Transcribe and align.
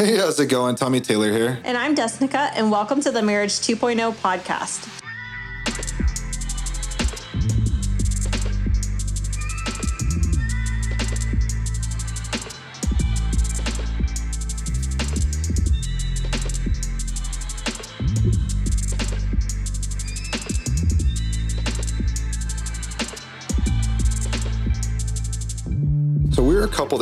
Hey, 0.00 0.16
how's 0.16 0.40
it 0.40 0.46
going? 0.46 0.76
Tommy 0.76 1.02
Taylor 1.02 1.30
here. 1.30 1.58
And 1.62 1.76
I'm 1.76 1.94
Desnekka, 1.94 2.52
and 2.54 2.70
welcome 2.70 3.02
to 3.02 3.10
the 3.10 3.20
Marriage 3.20 3.60
2.0 3.60 4.14
podcast. 4.14 4.88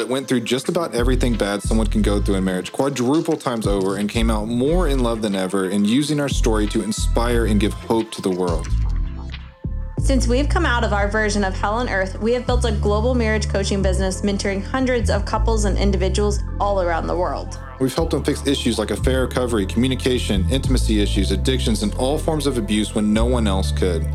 That 0.09 0.13
went 0.13 0.27
through 0.27 0.41
just 0.41 0.69
about 0.69 0.95
everything 0.95 1.37
bad 1.37 1.63
someone 1.63 1.87
can 1.87 2.01
go 2.01 2.21
through 2.21 2.37
in 2.37 2.45
marriage, 2.45 2.73
quadruple 2.73 3.37
times 3.37 3.67
over, 3.67 3.97
and 3.97 4.09
came 4.09 4.31
out 4.31 4.49
more 4.49 4.89
in 4.89 5.01
love 5.01 5.21
than 5.21 5.35
ever, 5.35 5.69
and 5.69 5.87
using 5.87 6.19
our 6.19 6.29
story 6.29 6.67
to 6.67 6.83
inspire 6.83 7.47
and 7.47 7.61
give 7.61 7.73
hope 7.75 8.11
to 8.13 8.23
the 8.23 8.31
world. 8.31 8.67
Since 9.99 10.27
we've 10.27 10.49
come 10.49 10.65
out 10.65 10.85
of 10.85 10.93
our 10.95 11.09
version 11.09 11.45
of 11.45 11.55
hell 11.55 11.75
on 11.75 11.89
earth, 11.91 12.19
we 12.21 12.33
have 12.33 12.47
built 12.47 12.65
a 12.65 12.73
global 12.73 13.15
marriage 13.15 13.49
coaching 13.49 13.83
business 13.83 14.23
mentoring 14.23 14.63
hundreds 14.63 15.11
of 15.11 15.27
couples 15.27 15.67
and 15.67 15.77
individuals 15.77 16.41
all 16.59 16.81
around 16.81 17.07
the 17.07 17.17
world. 17.17 17.59
We've 17.79 17.95
helped 17.95 18.13
them 18.13 18.25
fix 18.25 18.47
issues 18.47 18.79
like 18.79 18.91
affair 18.91 19.23
recovery, 19.23 19.67
communication, 19.67 20.49
intimacy 20.51 21.03
issues, 21.03 21.33
addictions, 21.33 21.83
and 21.83 21.95
all 21.97 22.17
forms 22.17 22.47
of 22.47 22.57
abuse 22.57 22.95
when 22.95 23.13
no 23.13 23.27
one 23.27 23.47
else 23.47 23.73
could. 23.73 24.09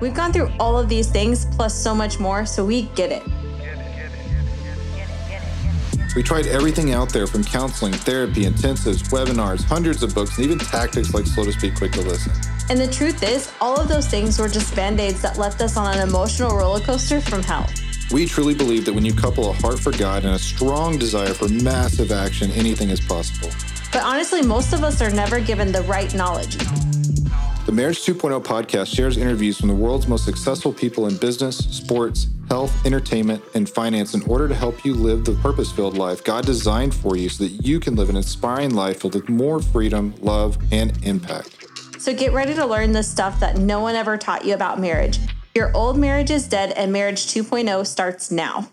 We've 0.00 0.14
gone 0.14 0.32
through 0.32 0.50
all 0.60 0.78
of 0.78 0.88
these 0.88 1.10
things 1.10 1.46
plus 1.56 1.74
so 1.74 1.94
much 1.94 2.20
more, 2.20 2.46
so 2.46 2.64
we 2.64 2.82
get 2.94 3.10
it. 3.10 3.22
We 6.16 6.24
tried 6.24 6.46
everything 6.46 6.92
out 6.92 7.10
there 7.10 7.26
from 7.26 7.44
counseling, 7.44 7.92
therapy, 7.92 8.44
intensives, 8.44 9.08
webinars, 9.10 9.62
hundreds 9.62 10.02
of 10.02 10.14
books, 10.14 10.36
and 10.36 10.44
even 10.44 10.58
tactics 10.58 11.14
like 11.14 11.26
slow 11.26 11.44
to 11.44 11.52
speak, 11.52 11.76
quick 11.76 11.92
to 11.92 12.00
listen. 12.00 12.32
And 12.68 12.80
the 12.80 12.88
truth 12.88 13.22
is, 13.22 13.52
all 13.60 13.78
of 13.78 13.88
those 13.88 14.08
things 14.08 14.38
were 14.38 14.48
just 14.48 14.74
band 14.74 14.98
aids 14.98 15.22
that 15.22 15.38
left 15.38 15.60
us 15.60 15.76
on 15.76 15.96
an 15.96 16.08
emotional 16.08 16.56
roller 16.56 16.80
coaster 16.80 17.20
from 17.20 17.42
hell. 17.42 17.68
We 18.10 18.26
truly 18.26 18.54
believe 18.54 18.84
that 18.86 18.92
when 18.92 19.04
you 19.04 19.14
couple 19.14 19.50
a 19.50 19.52
heart 19.52 19.78
for 19.78 19.92
God 19.92 20.24
and 20.24 20.34
a 20.34 20.38
strong 20.38 20.98
desire 20.98 21.32
for 21.32 21.48
massive 21.48 22.10
action, 22.10 22.50
anything 22.52 22.90
is 22.90 23.00
possible. 23.00 23.50
But 23.92 24.02
honestly, 24.02 24.42
most 24.42 24.72
of 24.72 24.82
us 24.82 25.00
are 25.00 25.10
never 25.10 25.38
given 25.38 25.70
the 25.70 25.82
right 25.82 26.12
knowledge. 26.12 26.56
The 27.70 27.76
Marriage 27.76 28.00
2.0 28.04 28.42
podcast 28.42 28.92
shares 28.92 29.16
interviews 29.16 29.56
from 29.56 29.68
the 29.68 29.74
world's 29.76 30.08
most 30.08 30.24
successful 30.24 30.72
people 30.72 31.06
in 31.06 31.16
business, 31.18 31.56
sports, 31.56 32.26
health, 32.48 32.84
entertainment, 32.84 33.44
and 33.54 33.70
finance 33.70 34.12
in 34.12 34.22
order 34.24 34.48
to 34.48 34.56
help 34.56 34.84
you 34.84 34.92
live 34.92 35.24
the 35.24 35.34
purpose 35.34 35.70
filled 35.70 35.96
life 35.96 36.24
God 36.24 36.44
designed 36.44 36.92
for 36.92 37.16
you 37.16 37.28
so 37.28 37.44
that 37.44 37.64
you 37.64 37.78
can 37.78 37.94
live 37.94 38.10
an 38.10 38.16
inspiring 38.16 38.74
life 38.74 39.02
filled 39.02 39.14
with 39.14 39.28
more 39.28 39.62
freedom, 39.62 40.12
love, 40.20 40.58
and 40.72 40.98
impact. 41.04 41.68
So 42.00 42.12
get 42.12 42.32
ready 42.32 42.54
to 42.54 42.66
learn 42.66 42.90
the 42.90 43.04
stuff 43.04 43.38
that 43.38 43.58
no 43.58 43.78
one 43.78 43.94
ever 43.94 44.18
taught 44.18 44.44
you 44.44 44.54
about 44.54 44.80
marriage. 44.80 45.20
Your 45.54 45.72
old 45.72 45.96
marriage 45.96 46.32
is 46.32 46.48
dead, 46.48 46.72
and 46.72 46.92
Marriage 46.92 47.28
2.0 47.28 47.86
starts 47.86 48.32
now. 48.32 48.68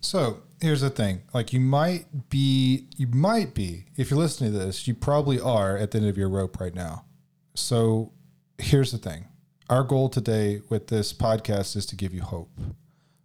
So 0.00 0.38
here's 0.62 0.80
the 0.80 0.88
thing: 0.88 1.24
like 1.34 1.52
you 1.52 1.60
might 1.60 2.30
be, 2.30 2.86
you 2.96 3.06
might 3.08 3.52
be, 3.52 3.84
if 3.98 4.10
you're 4.10 4.18
listening 4.18 4.52
to 4.52 4.58
this, 4.58 4.88
you 4.88 4.94
probably 4.94 5.38
are 5.38 5.76
at 5.76 5.90
the 5.90 5.98
end 5.98 6.06
of 6.08 6.16
your 6.16 6.30
rope 6.30 6.58
right 6.58 6.74
now. 6.74 7.05
So 7.56 8.12
here's 8.58 8.92
the 8.92 8.98
thing: 8.98 9.26
our 9.68 9.82
goal 9.82 10.08
today 10.08 10.60
with 10.68 10.88
this 10.88 11.12
podcast 11.12 11.76
is 11.76 11.86
to 11.86 11.96
give 11.96 12.14
you 12.14 12.22
hope, 12.22 12.50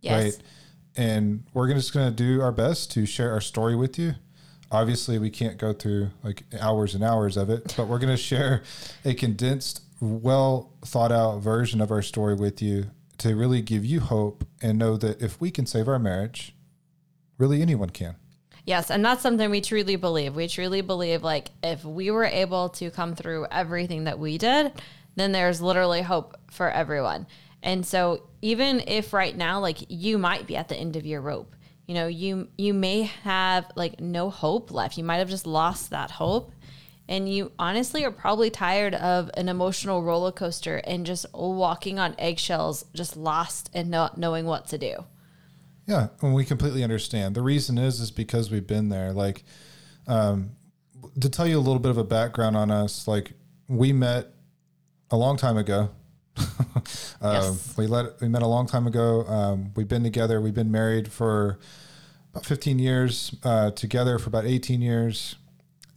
Yes. 0.01 0.23
right? 0.23 0.43
And 0.97 1.43
we're 1.53 1.67
gonna, 1.67 1.79
just 1.79 1.93
going 1.93 2.09
to 2.09 2.15
do 2.15 2.41
our 2.41 2.51
best 2.51 2.91
to 2.93 3.05
share 3.05 3.31
our 3.31 3.41
story 3.41 3.75
with 3.75 3.97
you. 3.99 4.15
Obviously, 4.71 5.19
we 5.19 5.29
can't 5.29 5.57
go 5.57 5.73
through 5.73 6.09
like 6.23 6.43
hours 6.59 6.95
and 6.95 7.03
hours 7.03 7.37
of 7.37 7.49
it, 7.49 7.73
but 7.77 7.87
we're 7.87 7.99
going 7.99 8.09
to 8.15 8.17
share 8.17 8.63
a 9.05 9.13
condensed, 9.13 9.81
well 9.99 10.73
thought 10.83 11.11
out 11.11 11.39
version 11.39 11.79
of 11.81 11.91
our 11.91 12.01
story 12.01 12.35
with 12.35 12.61
you 12.61 12.87
to 13.19 13.35
really 13.35 13.61
give 13.61 13.85
you 13.85 13.99
hope 13.99 14.45
and 14.61 14.79
know 14.79 14.97
that 14.97 15.21
if 15.21 15.39
we 15.39 15.51
can 15.51 15.65
save 15.65 15.87
our 15.87 15.99
marriage, 15.99 16.55
really 17.37 17.61
anyone 17.61 17.89
can. 17.89 18.15
Yes, 18.65 18.91
and 18.91 19.03
that's 19.03 19.21
something 19.21 19.49
we 19.49 19.61
truly 19.61 19.95
believe. 19.95 20.35
We 20.35 20.47
truly 20.47 20.81
believe 20.81 21.23
like 21.23 21.49
if 21.63 21.83
we 21.83 22.11
were 22.11 22.25
able 22.25 22.69
to 22.69 22.91
come 22.91 23.15
through 23.15 23.47
everything 23.51 24.03
that 24.03 24.19
we 24.19 24.37
did, 24.37 24.71
then 25.15 25.31
there's 25.31 25.61
literally 25.61 26.01
hope 26.01 26.37
for 26.51 26.69
everyone. 26.69 27.27
And 27.63 27.85
so 27.85 28.23
even 28.41 28.83
if 28.87 29.13
right 29.13 29.35
now 29.35 29.59
like 29.59 29.79
you 29.89 30.17
might 30.17 30.47
be 30.47 30.55
at 30.55 30.67
the 30.67 30.75
end 30.75 30.95
of 30.95 31.05
your 31.05 31.21
rope, 31.21 31.55
you 31.87 31.95
know, 31.95 32.07
you 32.07 32.47
you 32.57 32.73
may 32.73 33.03
have 33.03 33.69
like 33.75 33.99
no 33.99 34.29
hope 34.29 34.71
left. 34.71 34.97
You 34.97 35.03
might 35.03 35.17
have 35.17 35.29
just 35.29 35.47
lost 35.47 35.89
that 35.89 36.11
hope. 36.11 36.51
And 37.09 37.27
you 37.27 37.51
honestly 37.59 38.05
are 38.05 38.11
probably 38.11 38.49
tired 38.49 38.95
of 38.95 39.29
an 39.33 39.49
emotional 39.49 40.01
roller 40.01 40.31
coaster 40.31 40.77
and 40.77 41.05
just 41.05 41.25
walking 41.33 41.99
on 41.99 42.15
eggshells, 42.17 42.85
just 42.93 43.17
lost 43.17 43.69
and 43.73 43.89
not 43.89 44.17
knowing 44.17 44.45
what 44.45 44.67
to 44.67 44.77
do. 44.77 45.03
Yeah, 45.87 46.07
and 46.21 46.33
we 46.33 46.45
completely 46.45 46.83
understand. 46.83 47.35
The 47.35 47.41
reason 47.41 47.77
is 47.77 47.99
is 47.99 48.11
because 48.11 48.51
we've 48.51 48.67
been 48.67 48.89
there. 48.89 49.13
Like, 49.13 49.43
um, 50.07 50.51
to 51.19 51.29
tell 51.29 51.47
you 51.47 51.57
a 51.57 51.59
little 51.59 51.79
bit 51.79 51.89
of 51.89 51.97
a 51.97 52.03
background 52.03 52.55
on 52.55 52.71
us, 52.71 53.07
like 53.07 53.33
we 53.67 53.91
met 53.93 54.27
a 55.09 55.17
long 55.17 55.37
time 55.37 55.57
ago. 55.57 55.89
um, 56.37 56.83
Yes. 57.21 57.73
We 57.77 57.87
let 57.87 58.21
we 58.21 58.27
met 58.27 58.41
a 58.41 58.47
long 58.47 58.67
time 58.67 58.87
ago. 58.87 59.25
Um, 59.25 59.71
we've 59.75 59.87
been 59.87 60.03
together. 60.03 60.39
We've 60.39 60.53
been 60.53 60.71
married 60.71 61.11
for 61.11 61.59
about 62.31 62.45
15 62.45 62.79
years. 62.79 63.35
Uh, 63.43 63.71
together 63.71 64.17
for 64.17 64.29
about 64.29 64.45
18 64.45 64.81
years, 64.81 65.35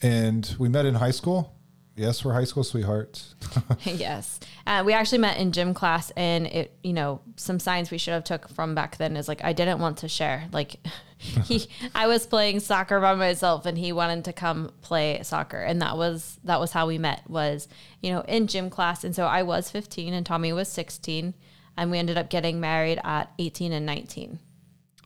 and 0.03 0.55
we 0.59 0.69
met 0.69 0.87
in 0.87 0.95
high 0.95 1.13
school. 1.13 1.54
Yes, 1.97 2.25
we're 2.25 2.33
high 2.33 2.45
school 2.45 2.65
sweethearts. 2.65 3.35
yes. 3.85 4.41
Uh, 4.67 4.83
we 4.85 4.93
actually 4.93 5.19
met 5.19 5.39
in 5.39 5.53
gym 5.53 5.75
class 5.75 6.11
and 6.17 6.47
it, 6.47 6.77
you 6.83 6.93
know, 6.93 7.21
some 7.37 7.61
signs 7.61 7.91
we 7.91 7.99
should 7.99 8.15
have 8.15 8.25
took 8.25 8.49
from 8.49 8.75
back 8.75 8.97
then 8.97 9.17
is 9.17 9.29
like, 9.29 9.45
I 9.45 9.53
didn't 9.53 9.79
want 9.79 9.99
to 9.99 10.09
share. 10.09 10.49
Like 10.53 10.77
he, 11.19 11.69
I 11.95 12.09
was 12.09 12.27
playing 12.27 12.61
soccer 12.61 13.01
by 13.01 13.15
myself 13.15 13.65
and 13.65 13.79
he 13.79 13.93
wanted 13.93 14.25
to 14.25 14.33
come 14.33 14.73
play 14.83 15.21
soccer. 15.23 15.63
And 15.63 15.81
that 15.83 15.97
was, 15.97 16.41
that 16.45 16.59
was 16.59 16.73
how 16.73 16.89
we 16.89 16.99
met 16.99 17.23
was, 17.29 17.69
you 18.03 18.13
know, 18.13 18.23
in 18.23 18.49
gym 18.49 18.71
class. 18.71 19.05
And 19.05 19.15
so 19.15 19.27
I 19.27 19.45
was 19.45 19.71
15 19.71 20.13
and 20.15 20.27
Tommy 20.27 20.53
was 20.53 20.69
16 20.69 21.35
and 21.77 21.91
we 21.91 21.99
ended 21.99 22.19
up 22.19 22.29
getting 22.29 22.61
married 22.61 22.99
at 23.05 23.31
18 23.39 23.73
and 23.73 23.87
19. 23.87 24.41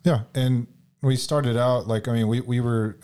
Yeah, 0.04 0.20
and 0.34 0.66
we 1.02 1.16
started 1.16 1.56
out 1.56 1.86
like 1.86 2.08
I 2.08 2.12
mean 2.12 2.28
we 2.28 2.40
we 2.40 2.60
were. 2.60 2.98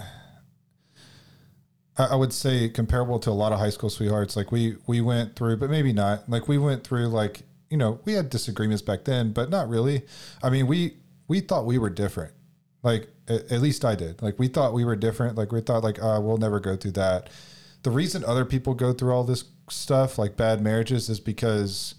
I 1.97 2.16
would 2.16 2.32
say 2.32 2.69
comparable 2.69 3.21
to 3.21 3.31
a 3.31 3.32
lot 3.32 3.53
of 3.53 3.60
high 3.60 3.71
school 3.71 3.91
sweethearts. 3.91 4.37
Like 4.37 4.50
we 4.50 4.77
we 4.87 5.00
went 5.00 5.37
through, 5.37 5.59
but 5.59 5.71
maybe 5.71 5.93
not. 5.93 6.28
Like 6.28 6.49
we 6.49 6.59
went 6.59 6.84
through 6.84 7.09
like 7.09 7.43
you 7.71 7.77
know 7.77 8.00
we 8.05 8.15
had 8.15 8.31
disagreements 8.31 8.82
back 8.82 9.05
then, 9.05 9.32
but 9.32 9.49
not 9.50 9.69
really. 9.69 10.03
I 10.43 10.50
mean 10.50 10.66
we 10.66 10.97
we 11.28 11.41
thought 11.41 11.66
we 11.66 11.78
were 11.78 11.91
different. 11.91 12.32
Like 12.82 13.09
at, 13.28 13.50
at 13.53 13.60
least 13.60 13.84
I 13.84 13.94
did. 13.94 14.22
Like 14.22 14.38
we 14.38 14.49
thought 14.49 14.72
we 14.72 14.84
were 14.84 14.97
different. 14.97 15.37
Like 15.37 15.53
we 15.53 15.60
thought 15.60 15.84
like 15.84 16.03
uh, 16.03 16.19
we'll 16.21 16.37
never 16.37 16.59
go 16.59 16.77
through 16.77 16.93
that. 16.93 17.31
The 17.82 17.91
reason 17.91 18.25
other 18.25 18.44
people 18.44 18.75
go 18.75 18.93
through 18.93 19.12
all 19.12 19.25
this 19.25 19.44
stuff 19.71 20.19
like 20.19 20.37
bad 20.37 20.61
marriages 20.62 21.09
is 21.09 21.21
because 21.21 21.94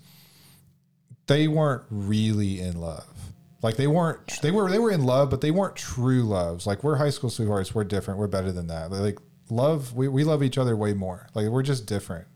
they 1.27 1.47
weren't 1.47 1.83
really 1.89 2.59
in 2.59 2.79
love. 2.81 3.07
Like 3.61 3.77
they 3.77 3.87
weren't 3.87 4.41
they 4.41 4.51
were 4.51 4.69
they 4.69 4.77
were 4.77 4.91
in 4.91 5.05
love, 5.05 5.29
but 5.29 5.39
they 5.39 5.51
weren't 5.51 5.75
true 5.75 6.23
loves. 6.23 6.67
Like 6.67 6.83
we're 6.83 6.97
high 6.97 7.09
school 7.09 7.29
sweethearts, 7.29 7.73
we're 7.73 7.85
different, 7.85 8.19
we're 8.19 8.27
better 8.27 8.51
than 8.51 8.67
that. 8.67 8.91
Like 8.91 9.19
love 9.49 9.93
we, 9.93 10.07
we 10.07 10.23
love 10.23 10.41
each 10.43 10.57
other 10.57 10.75
way 10.75 10.93
more. 10.93 11.27
Like 11.33 11.47
we're 11.49 11.63
just 11.63 11.85
different. 11.85 12.27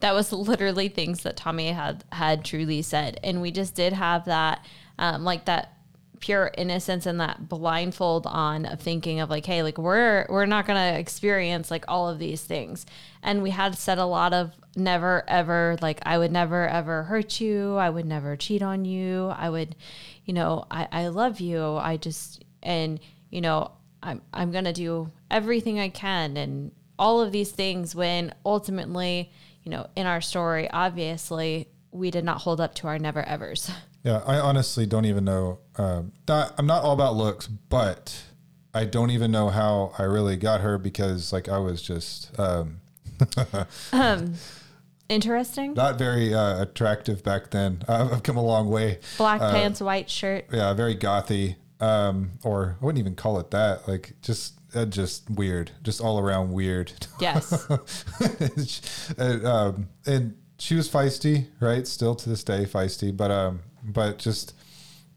that 0.00 0.14
was 0.14 0.32
literally 0.32 0.88
things 0.88 1.22
that 1.24 1.36
Tommy 1.36 1.72
had 1.72 2.04
had 2.12 2.44
truly 2.44 2.82
said, 2.82 3.18
and 3.24 3.40
we 3.42 3.50
just 3.50 3.74
did 3.74 3.92
have 3.92 4.24
that, 4.26 4.64
um, 4.98 5.24
like 5.24 5.44
that 5.46 5.74
pure 6.20 6.50
innocence 6.58 7.06
and 7.06 7.20
that 7.20 7.48
blindfold 7.48 8.26
on 8.26 8.66
of 8.66 8.80
thinking 8.80 9.20
of 9.20 9.30
like, 9.30 9.46
hey, 9.46 9.62
like 9.62 9.78
we're 9.78 10.26
we're 10.28 10.46
not 10.46 10.66
gonna 10.66 10.98
experience 10.98 11.70
like 11.70 11.84
all 11.88 12.08
of 12.08 12.18
these 12.18 12.42
things, 12.42 12.86
and 13.22 13.42
we 13.42 13.50
had 13.50 13.76
said 13.76 13.98
a 13.98 14.04
lot 14.06 14.32
of 14.32 14.52
never 14.76 15.24
ever 15.28 15.76
like 15.82 16.00
I 16.06 16.18
would 16.18 16.30
never 16.32 16.68
ever 16.68 17.04
hurt 17.04 17.40
you, 17.40 17.76
I 17.76 17.90
would 17.90 18.06
never 18.06 18.36
cheat 18.36 18.62
on 18.62 18.84
you, 18.84 19.28
I 19.28 19.50
would, 19.50 19.74
you 20.24 20.32
know, 20.34 20.64
I 20.70 20.86
I 20.92 21.08
love 21.08 21.40
you, 21.40 21.76
I 21.76 21.96
just 21.96 22.44
and 22.62 23.00
you 23.30 23.40
know 23.40 23.72
I'm 24.02 24.22
I'm 24.32 24.52
gonna 24.52 24.72
do 24.72 25.10
everything 25.30 25.78
I 25.78 25.88
can 25.88 26.36
and 26.36 26.72
all 26.98 27.20
of 27.20 27.30
these 27.32 27.50
things 27.50 27.94
when 27.94 28.34
ultimately, 28.44 29.30
you 29.62 29.70
know, 29.70 29.86
in 29.96 30.06
our 30.06 30.20
story, 30.20 30.68
obviously 30.70 31.68
we 31.92 32.10
did 32.10 32.24
not 32.24 32.38
hold 32.42 32.60
up 32.60 32.74
to 32.76 32.86
our 32.88 32.98
never 32.98 33.22
evers. 33.22 33.70
Yeah, 34.04 34.22
I 34.24 34.38
honestly 34.38 34.86
don't 34.86 35.06
even 35.06 35.24
know. 35.24 35.58
Um, 35.76 36.12
not, 36.28 36.54
I'm 36.56 36.66
not 36.66 36.84
all 36.84 36.92
about 36.92 37.16
looks, 37.16 37.48
but 37.48 38.16
I 38.72 38.84
don't 38.84 39.10
even 39.10 39.32
know 39.32 39.48
how 39.48 39.92
I 39.98 40.04
really 40.04 40.36
got 40.36 40.60
her 40.60 40.78
because 40.78 41.32
like 41.32 41.48
I 41.48 41.58
was 41.58 41.82
just 41.82 42.30
um, 42.38 42.78
Interesting. 45.08 45.74
not 45.74 45.98
very 45.98 46.32
uh, 46.32 46.62
attractive 46.62 47.24
back 47.24 47.50
then. 47.50 47.82
I've 47.88 48.12
I've 48.14 48.22
come 48.22 48.36
a 48.36 48.42
long 48.42 48.70
way. 48.70 49.00
Black 49.16 49.40
pants, 49.40 49.80
white 49.80 50.08
shirt. 50.08 50.46
Yeah, 50.52 50.72
very 50.74 50.94
gothy. 50.94 51.56
um, 51.80 52.30
or 52.44 52.76
I 52.80 52.84
wouldn't 52.84 53.00
even 53.00 53.16
call 53.16 53.40
it 53.40 53.50
that. 53.50 53.88
Like 53.88 54.14
just 54.22 54.57
uh, 54.74 54.84
just 54.84 55.28
weird, 55.30 55.70
just 55.82 56.00
all 56.00 56.18
around 56.18 56.52
weird. 56.52 56.92
Yes. 57.20 57.52
and, 59.18 59.46
um, 59.46 59.88
and 60.06 60.36
she 60.58 60.74
was 60.74 60.88
feisty, 60.88 61.46
right? 61.60 61.86
Still 61.86 62.14
to 62.16 62.28
this 62.28 62.44
day 62.44 62.64
feisty, 62.64 63.16
but 63.16 63.30
um, 63.30 63.60
but 63.82 64.18
just 64.18 64.54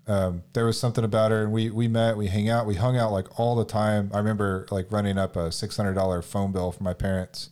um, 0.07 0.43
there 0.53 0.65
was 0.65 0.79
something 0.79 1.03
about 1.03 1.31
her, 1.31 1.43
and 1.43 1.51
we 1.51 1.69
we 1.69 1.87
met, 1.87 2.17
we 2.17 2.27
hang 2.27 2.49
out, 2.49 2.65
we 2.65 2.75
hung 2.75 2.97
out 2.97 3.11
like 3.11 3.39
all 3.39 3.55
the 3.55 3.65
time. 3.65 4.11
I 4.13 4.17
remember 4.17 4.67
like 4.71 4.91
running 4.91 5.17
up 5.17 5.35
a 5.35 5.51
six 5.51 5.77
hundred 5.77 5.93
dollar 5.93 6.21
phone 6.21 6.51
bill 6.51 6.71
for 6.71 6.83
my 6.83 6.93
parents. 6.93 7.49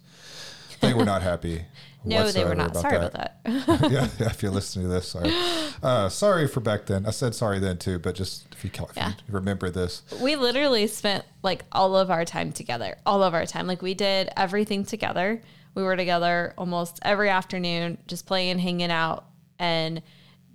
They 0.82 0.94
were 0.94 1.06
not 1.06 1.22
happy. 1.22 1.66
No, 2.06 2.32
they 2.32 2.44
were 2.46 2.56
not. 2.56 2.76
Sorry 2.76 2.98
about 2.98 3.14
that. 3.14 3.40
yeah, 3.46 4.08
yeah, 4.20 4.28
if 4.30 4.42
you're 4.42 4.52
listening 4.52 4.86
to 4.88 4.92
this, 4.94 5.08
sorry. 5.10 5.32
Uh, 5.82 6.10
sorry 6.10 6.46
for 6.46 6.60
back 6.60 6.86
then. 6.88 7.06
I 7.06 7.12
said 7.12 7.34
sorry 7.34 7.58
then 7.60 7.78
too, 7.78 8.00
but 8.00 8.14
just 8.14 8.48
if 8.52 8.66
you, 8.66 8.70
if 8.74 8.98
Yeah. 8.98 9.10
you 9.10 9.34
remember 9.34 9.70
this. 9.70 10.02
we 10.22 10.36
literally 10.36 10.88
spent 10.88 11.24
like 11.42 11.64
all 11.72 11.96
of 11.96 12.12
our 12.12 12.26
time 12.26 12.52
together 12.52 12.98
all 13.06 13.24
of 13.24 13.34
our 13.34 13.46
time 13.46 13.66
like 13.66 13.82
we 13.82 13.94
did 13.94 14.30
everything 14.36 14.84
together 14.84 15.42
we 15.76 15.84
were 15.84 15.96
together 15.96 16.54
almost 16.58 17.00
every 17.04 17.30
afternoon 17.30 17.98
just 18.08 18.26
playing 18.26 18.60
hanging 18.60 18.92
out 18.92 19.24
and 19.58 20.02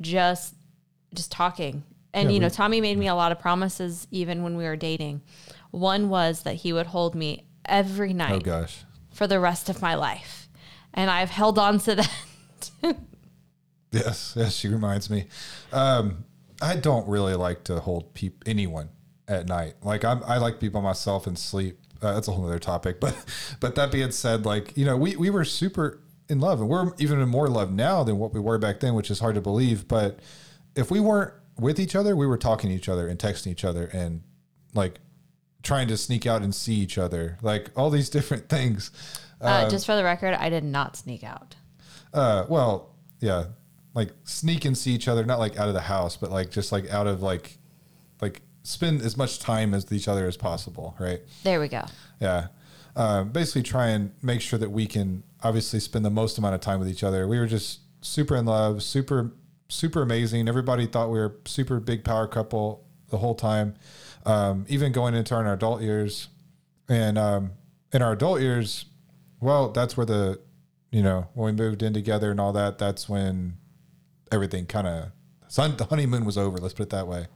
just 0.03 0.55
just 1.15 1.33
talking 1.33 1.83
and 2.13 2.29
Yeah, 2.29 2.35
you 2.35 2.41
know 2.41 2.49
we- 2.49 2.51
tommy 2.51 2.81
made 2.83 2.99
me 2.99 3.07
a 3.09 3.15
lot 3.15 3.33
of 3.33 3.39
promises 3.39 4.07
even 4.11 4.43
when 4.43 4.59
we 4.59 4.65
were 4.65 4.77
dating 4.77 5.23
one 5.71 6.11
was 6.11 6.43
that 6.43 6.57
he 6.57 6.73
would 6.75 6.87
hold 6.87 7.15
me 7.15 7.47
every 7.65 8.13
night. 8.13 8.31
Oh 8.31 8.35
night 8.35 8.43
gosh. 8.45 8.85
for 9.11 9.27
the 9.27 9.41
rest 9.41 9.71
of 9.71 9.81
my 9.81 9.95
life 9.95 10.44
and 10.95 11.11
i've 11.11 11.31
held 11.31 11.59
on 11.59 11.79
to 11.79 11.95
that 11.97 12.11
Yes, 13.95 14.35
yes, 14.37 14.55
she 14.57 14.67
reminds 14.67 15.09
me. 15.09 15.27
Um, 15.73 16.25
I 16.61 16.75
don't 16.75 17.09
really 17.09 17.35
like 17.35 17.63
to 17.65 17.79
hold 17.79 18.13
peop- 18.13 18.43
anyone 18.45 18.89
at 19.29 19.47
night. 19.47 19.75
Like 19.85 20.05
I'm, 20.05 20.21
I 20.25 20.39
like 20.39 20.59
people 20.59 20.83
myself 20.83 21.29
and 21.29 21.39
sleep. 21.39 21.79
Uh, 22.03 22.13
that's 22.15 22.27
a 22.27 22.33
whole 22.33 22.45
other 22.45 22.59
topic. 22.59 22.99
But, 23.01 23.15
but 23.61 23.77
that 23.77 23.93
being 23.93 24.11
said, 24.11 24.45
like 24.45 24.77
you 24.77 24.85
know, 24.85 24.97
we 24.97 25.15
we 25.15 25.31
were 25.31 25.45
super 25.45 26.01
in 26.29 26.41
love, 26.41 26.61
and 26.61 26.69
we're 26.69 26.93
even 26.99 27.21
in 27.21 27.29
more 27.29 27.47
love 27.47 27.73
now 27.73 28.03
than 28.03 28.19
what 28.19 28.35
we 28.35 28.41
were 28.41 28.59
back 28.59 28.81
then, 28.81 28.95
which 28.95 29.13
is 29.13 29.21
hard 29.21 29.37
to 29.37 29.41
believe. 29.41 29.87
But 29.87 30.19
if 30.75 30.91
we 30.91 30.99
weren't 30.99 31.33
with 31.57 31.79
each 31.79 31.95
other, 31.95 32.17
we 32.17 32.27
were 32.27 32.39
talking 32.39 32.71
to 32.71 32.77
each 32.77 32.89
other 32.89 33.07
and 33.07 33.17
texting 33.17 33.49
each 33.53 33.65
other 33.65 33.87
and 33.93 34.23
like 34.75 34.99
trying 35.65 35.89
to 35.89 35.97
sneak 35.97 36.27
out 36.27 36.43
and 36.43 36.55
see 36.55 36.75
each 36.75 36.97
other, 36.99 37.37
like 37.43 37.71
all 37.75 37.91
these 37.91 38.09
different 38.17 38.49
things. 38.49 38.93
uh, 39.41 39.69
just 39.69 39.85
for 39.85 39.97
the 39.97 40.05
record 40.05 40.33
i 40.35 40.49
did 40.49 40.63
not 40.65 40.97
sneak 40.97 41.25
out 41.25 41.57
Uh, 42.13 42.45
well, 42.49 42.95
yeah, 43.21 43.47
like 43.95 44.11
sneak 44.23 44.65
and 44.65 44.79
see 44.79 44.93
each 44.93 45.09
other, 45.09 45.25
not 45.25 45.39
like 45.41 45.57
out 45.59 45.67
of 45.69 45.75
the 45.75 45.81
house, 45.81 46.17
but 46.17 46.31
like 46.31 46.51
just 46.51 46.71
like 46.71 46.89
out 46.91 47.07
of 47.09 47.21
like, 47.23 47.59
like 48.21 48.43
spend 48.63 49.03
as 49.03 49.17
much 49.17 49.41
time 49.41 49.75
as 49.75 49.91
each 49.93 50.07
other 50.09 50.27
as 50.29 50.37
possible, 50.37 50.95
right? 51.01 51.21
there 51.43 51.59
we 51.61 51.67
go 51.69 51.83
Yeah. 52.21 52.47
Uh, 52.97 53.25
basically, 53.25 53.63
try 53.65 53.89
and 53.89 54.13
make 54.23 54.41
sure 54.41 54.57
that 54.59 54.71
we 54.71 54.87
can 54.87 55.25
obviously 55.43 55.81
spend 55.81 56.05
the 56.05 56.11
most 56.11 56.39
amount 56.39 56.55
of 56.55 56.61
time 56.61 56.79
with 56.79 56.89
each 56.89 57.03
other. 57.03 57.27
We 57.27 57.39
were 57.41 57.47
just 57.49 57.81
super 58.03 58.37
in 58.37 58.45
love, 58.47 58.83
super, 58.85 59.33
super 59.69 60.01
amazing. 60.03 60.49
Everybody 60.49 60.87
thought 60.87 61.11
we 61.11 61.19
were 61.19 61.35
super 61.45 61.81
big 61.81 62.05
power 62.05 62.29
couple 62.29 62.85
the 63.11 63.19
whole 63.19 63.35
time, 63.35 63.75
um, 64.25 64.65
even 64.69 64.93
going 64.93 65.15
into 65.15 65.35
our 65.35 65.53
adult 65.53 65.83
years. 65.83 66.29
And 66.89 67.19
um, 67.19 67.53
in 67.93 68.03
our 68.03 68.13
adult 68.13 68.41
years, 68.41 68.87
well, 69.41 69.71
that's 69.71 69.97
where 69.97 70.07
the, 70.07 70.41
you 70.91 71.03
know, 71.03 71.29
when 71.35 71.57
we 71.57 71.63
moved 71.63 71.83
in 71.83 71.93
together 71.93 72.31
and 72.31 72.41
all 72.41 72.53
that, 72.53 72.79
that's 72.79 73.09
when 73.09 73.57
everything 74.31 74.67
kind 74.67 74.87
of, 74.87 75.77
the 75.77 75.87
honeymoon 75.89 76.25
was 76.25 76.37
over. 76.37 76.59
Let's 76.59 76.75
put 76.75 76.85
it 76.85 76.91
that 76.91 77.07
way. 77.07 77.27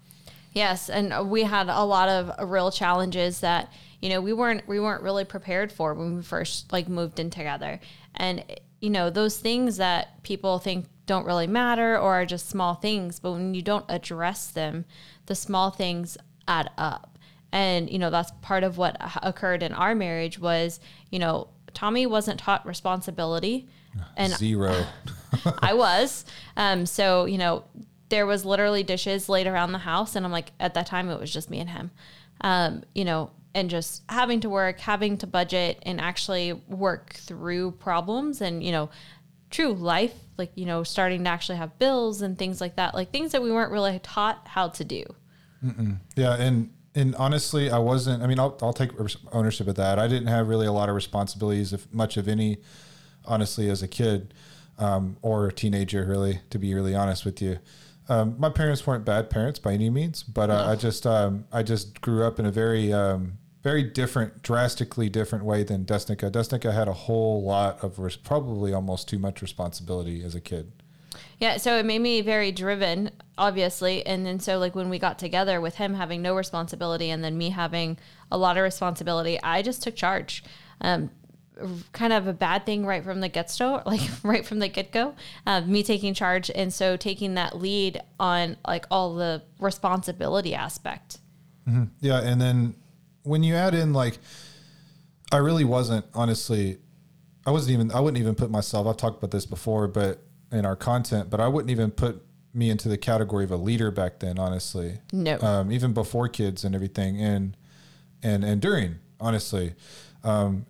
Yes, 0.52 0.88
and 0.90 1.31
we 1.31 1.43
had 1.43 1.69
a 1.69 1.85
lot 1.85 2.08
of 2.08 2.50
real 2.50 2.70
challenges 2.70 3.41
that 3.41 3.73
you 4.00 4.08
know 4.08 4.20
we 4.20 4.32
weren't 4.32 4.67
we 4.67 4.81
weren't 4.81 5.02
really 5.02 5.25
prepared 5.25 5.70
for 5.70 5.94
when 5.94 6.17
we 6.17 6.23
first 6.23 6.73
like 6.73 6.88
moved 6.88 7.20
in 7.20 7.31
together, 7.31 7.79
and 8.14 8.44
you 8.81 8.91
know 8.91 9.11
those 9.11 9.37
things 9.38 9.76
that 9.76 10.23
people 10.23 10.58
think 10.58 10.87
don't 11.06 11.26
really 11.26 11.46
matter 11.46 11.96
or 11.96 12.14
are 12.14 12.26
just 12.26 12.49
small 12.49 12.75
things, 12.75 13.20
but 13.20 13.32
when 13.32 13.55
you 13.55 13.62
don't 13.62 13.84
address 13.88 14.49
them, 14.49 14.84
the 15.26 15.34
small 15.34 15.70
things 15.70 16.19
add 16.48 16.70
up, 16.76 17.18
and 17.52 17.88
you 17.88 17.98
know 17.98 18.10
that's 18.10 18.32
part 18.42 18.64
of 18.64 18.78
what 18.78 18.96
occurred 19.22 19.62
in 19.62 19.72
our 19.72 19.94
marriage 19.94 20.38
was 20.38 20.80
you 21.10 21.18
know 21.18 21.48
Tommy 21.74 22.06
wasn't 22.06 22.40
taught 22.40 22.66
responsibility, 22.66 23.68
and 24.16 24.32
Zero. 24.32 24.86
I 25.62 25.74
was. 25.74 26.24
Um, 26.56 26.86
so, 26.86 27.24
you 27.24 27.38
know, 27.38 27.64
there 28.08 28.26
was 28.26 28.44
literally 28.44 28.82
dishes 28.82 29.28
laid 29.28 29.46
around 29.46 29.72
the 29.72 29.78
house. 29.78 30.16
And 30.16 30.24
I'm 30.24 30.32
like, 30.32 30.52
at 30.58 30.74
that 30.74 30.86
time, 30.86 31.08
it 31.10 31.20
was 31.20 31.32
just 31.32 31.50
me 31.50 31.60
and 31.60 31.70
him. 31.70 31.90
Um, 32.40 32.82
you 32.94 33.04
know, 33.04 33.30
and 33.54 33.68
just 33.68 34.02
having 34.08 34.40
to 34.40 34.48
work, 34.48 34.80
having 34.80 35.16
to 35.18 35.26
budget, 35.26 35.78
and 35.82 36.00
actually 36.00 36.52
work 36.52 37.14
through 37.14 37.72
problems 37.72 38.40
and, 38.40 38.62
you 38.62 38.72
know, 38.72 38.90
true 39.50 39.72
life, 39.72 40.14
like, 40.36 40.52
you 40.54 40.66
know, 40.66 40.82
starting 40.82 41.24
to 41.24 41.30
actually 41.30 41.58
have 41.58 41.78
bills 41.78 42.22
and 42.22 42.38
things 42.38 42.60
like 42.60 42.76
that, 42.76 42.94
like 42.94 43.10
things 43.10 43.32
that 43.32 43.42
we 43.42 43.50
weren't 43.50 43.72
really 43.72 43.98
taught 44.00 44.46
how 44.46 44.68
to 44.68 44.84
do. 44.84 45.04
Yeah, 46.16 46.34
and 46.34 46.70
and 46.94 47.14
honestly, 47.16 47.70
I 47.70 47.78
wasn't. 47.78 48.22
I 48.22 48.26
mean, 48.26 48.38
I'll 48.38 48.56
I'll 48.62 48.72
take 48.72 48.90
ownership 49.32 49.69
of 49.69 49.75
that. 49.76 49.99
I 49.99 50.08
didn't 50.08 50.28
have 50.28 50.49
really 50.49 50.66
a 50.66 50.72
lot 50.72 50.88
of 50.88 50.94
responsibilities, 50.94 51.72
if 51.72 51.93
much 51.93 52.16
of 52.16 52.28
any, 52.28 52.58
honestly, 53.25 53.69
as 53.70 53.82
a 53.82 53.88
kid 53.88 54.34
um, 54.78 55.16
or 55.22 55.46
a 55.49 55.52
teenager. 55.52 56.05
Really, 56.05 56.40
to 56.50 56.58
be 56.58 56.75
really 56.75 56.94
honest 56.94 57.25
with 57.25 57.40
you, 57.43 57.58
um, 58.08 58.37
my 58.38 58.50
parents 58.50 58.87
weren't 58.87 59.05
bad 59.05 59.31
parents 59.31 59.58
by 59.58 59.72
any 59.72 59.90
means, 59.90 60.22
but 60.22 60.50
uh, 60.50 60.66
I 60.69 60.76
just 60.76 61.06
um, 61.06 61.44
I 61.52 61.62
just 61.62 62.00
grew 62.00 62.25
up 62.25 62.38
in 62.38 62.46
a 62.46 62.50
very 62.50 62.93
um, 62.93 63.38
very 63.62 63.82
different, 63.82 64.43
drastically 64.43 65.08
different 65.08 65.44
way 65.44 65.62
than 65.62 65.84
Desnekka. 65.84 66.31
Desnekka 66.31 66.72
had 66.72 66.88
a 66.88 66.93
whole 66.93 67.43
lot 67.43 67.82
of 67.82 67.99
res- 67.99 68.16
probably 68.16 68.72
almost 68.72 69.08
too 69.08 69.19
much 69.19 69.43
responsibility 69.43 70.22
as 70.22 70.34
a 70.34 70.40
kid. 70.40 70.72
Yeah, 71.40 71.56
so 71.58 71.79
it 71.79 71.85
made 71.85 72.00
me 72.00 72.20
very 72.20 72.50
driven, 72.50 73.11
obviously. 73.37 74.05
And 74.05 74.26
then 74.26 74.40
so 74.40 74.58
like 74.58 74.75
when 74.75 74.88
we 74.88 74.99
got 74.99 75.19
together 75.19 75.61
with 75.61 75.76
him 75.76 75.94
having 75.94 76.20
no 76.20 76.35
responsibility 76.35 77.11
and 77.11 77.23
then 77.23 77.38
me 77.38 77.50
having 77.50 77.99
a 78.31 78.37
lot 78.37 78.56
of 78.56 78.64
responsibility, 78.64 79.38
I 79.43 79.62
just 79.62 79.82
took 79.82 79.94
charge. 79.94 80.43
Um, 80.81 81.11
kind 81.93 82.12
of 82.12 82.26
a 82.26 82.32
bad 82.32 82.64
thing 82.67 82.87
right 82.87 83.02
from 83.02 83.20
the 83.20 83.29
get 83.29 83.55
go, 83.58 83.82
like 83.87 84.00
right 84.23 84.44
from 84.44 84.58
the 84.58 84.69
get 84.69 84.93
go, 84.93 85.14
uh, 85.46 85.61
me 85.62 85.82
taking 85.82 86.14
charge, 86.14 86.50
and 86.55 86.73
so 86.73 86.96
taking 86.96 87.35
that 87.35 87.56
lead 87.58 88.00
on 88.19 88.56
like 88.67 88.87
all 88.91 89.14
the 89.14 89.43
responsibility 89.58 90.55
aspect. 90.55 91.19
Yeah, 92.00 92.20
and 92.20 92.41
then 92.41 92.75
when 93.25 93.43
you 93.43 93.55
add 93.55 93.75
in 93.75 93.93
like, 93.93 94.19
I 95.31 95.36
really 95.39 95.65
wasn't 95.65 96.06
honestly, 96.15 96.79
I 97.46 97.51
wasn't 97.51 97.74
even 97.74 97.93
I 97.93 98.01
wouldn't 98.01 98.20
even 98.20 98.34
put 98.34 98.51
myself. 98.51 98.86
I've 98.86 98.96
talked 98.96 99.19
about 99.19 99.31
this 99.31 99.46
before, 99.46 99.86
but 99.89 100.22
in 100.50 100.64
our 100.64 100.76
content, 100.76 101.31
but 101.31 101.40
I 101.40 101.48
wouldn't 101.48 101.70
even 101.70 101.90
put 101.90 102.22
me 102.55 102.70
into 102.70 102.88
the 102.88 102.96
category 102.98 103.44
of 103.44 103.50
a 103.50 103.56
leader 103.56 103.90
back 103.90 104.19
then. 104.20 104.38
Honestly, 104.38 104.98
No. 105.12 105.38
um, 105.40 105.70
even 105.72 105.93
before 105.93 106.28
kids 106.28 106.64
and 106.64 106.74
everything, 106.74 107.20
and 107.22 107.56
and 108.22 108.44
and 108.44 108.60
during 108.60 108.96
honestly, 109.20 109.74
um, 110.24 110.64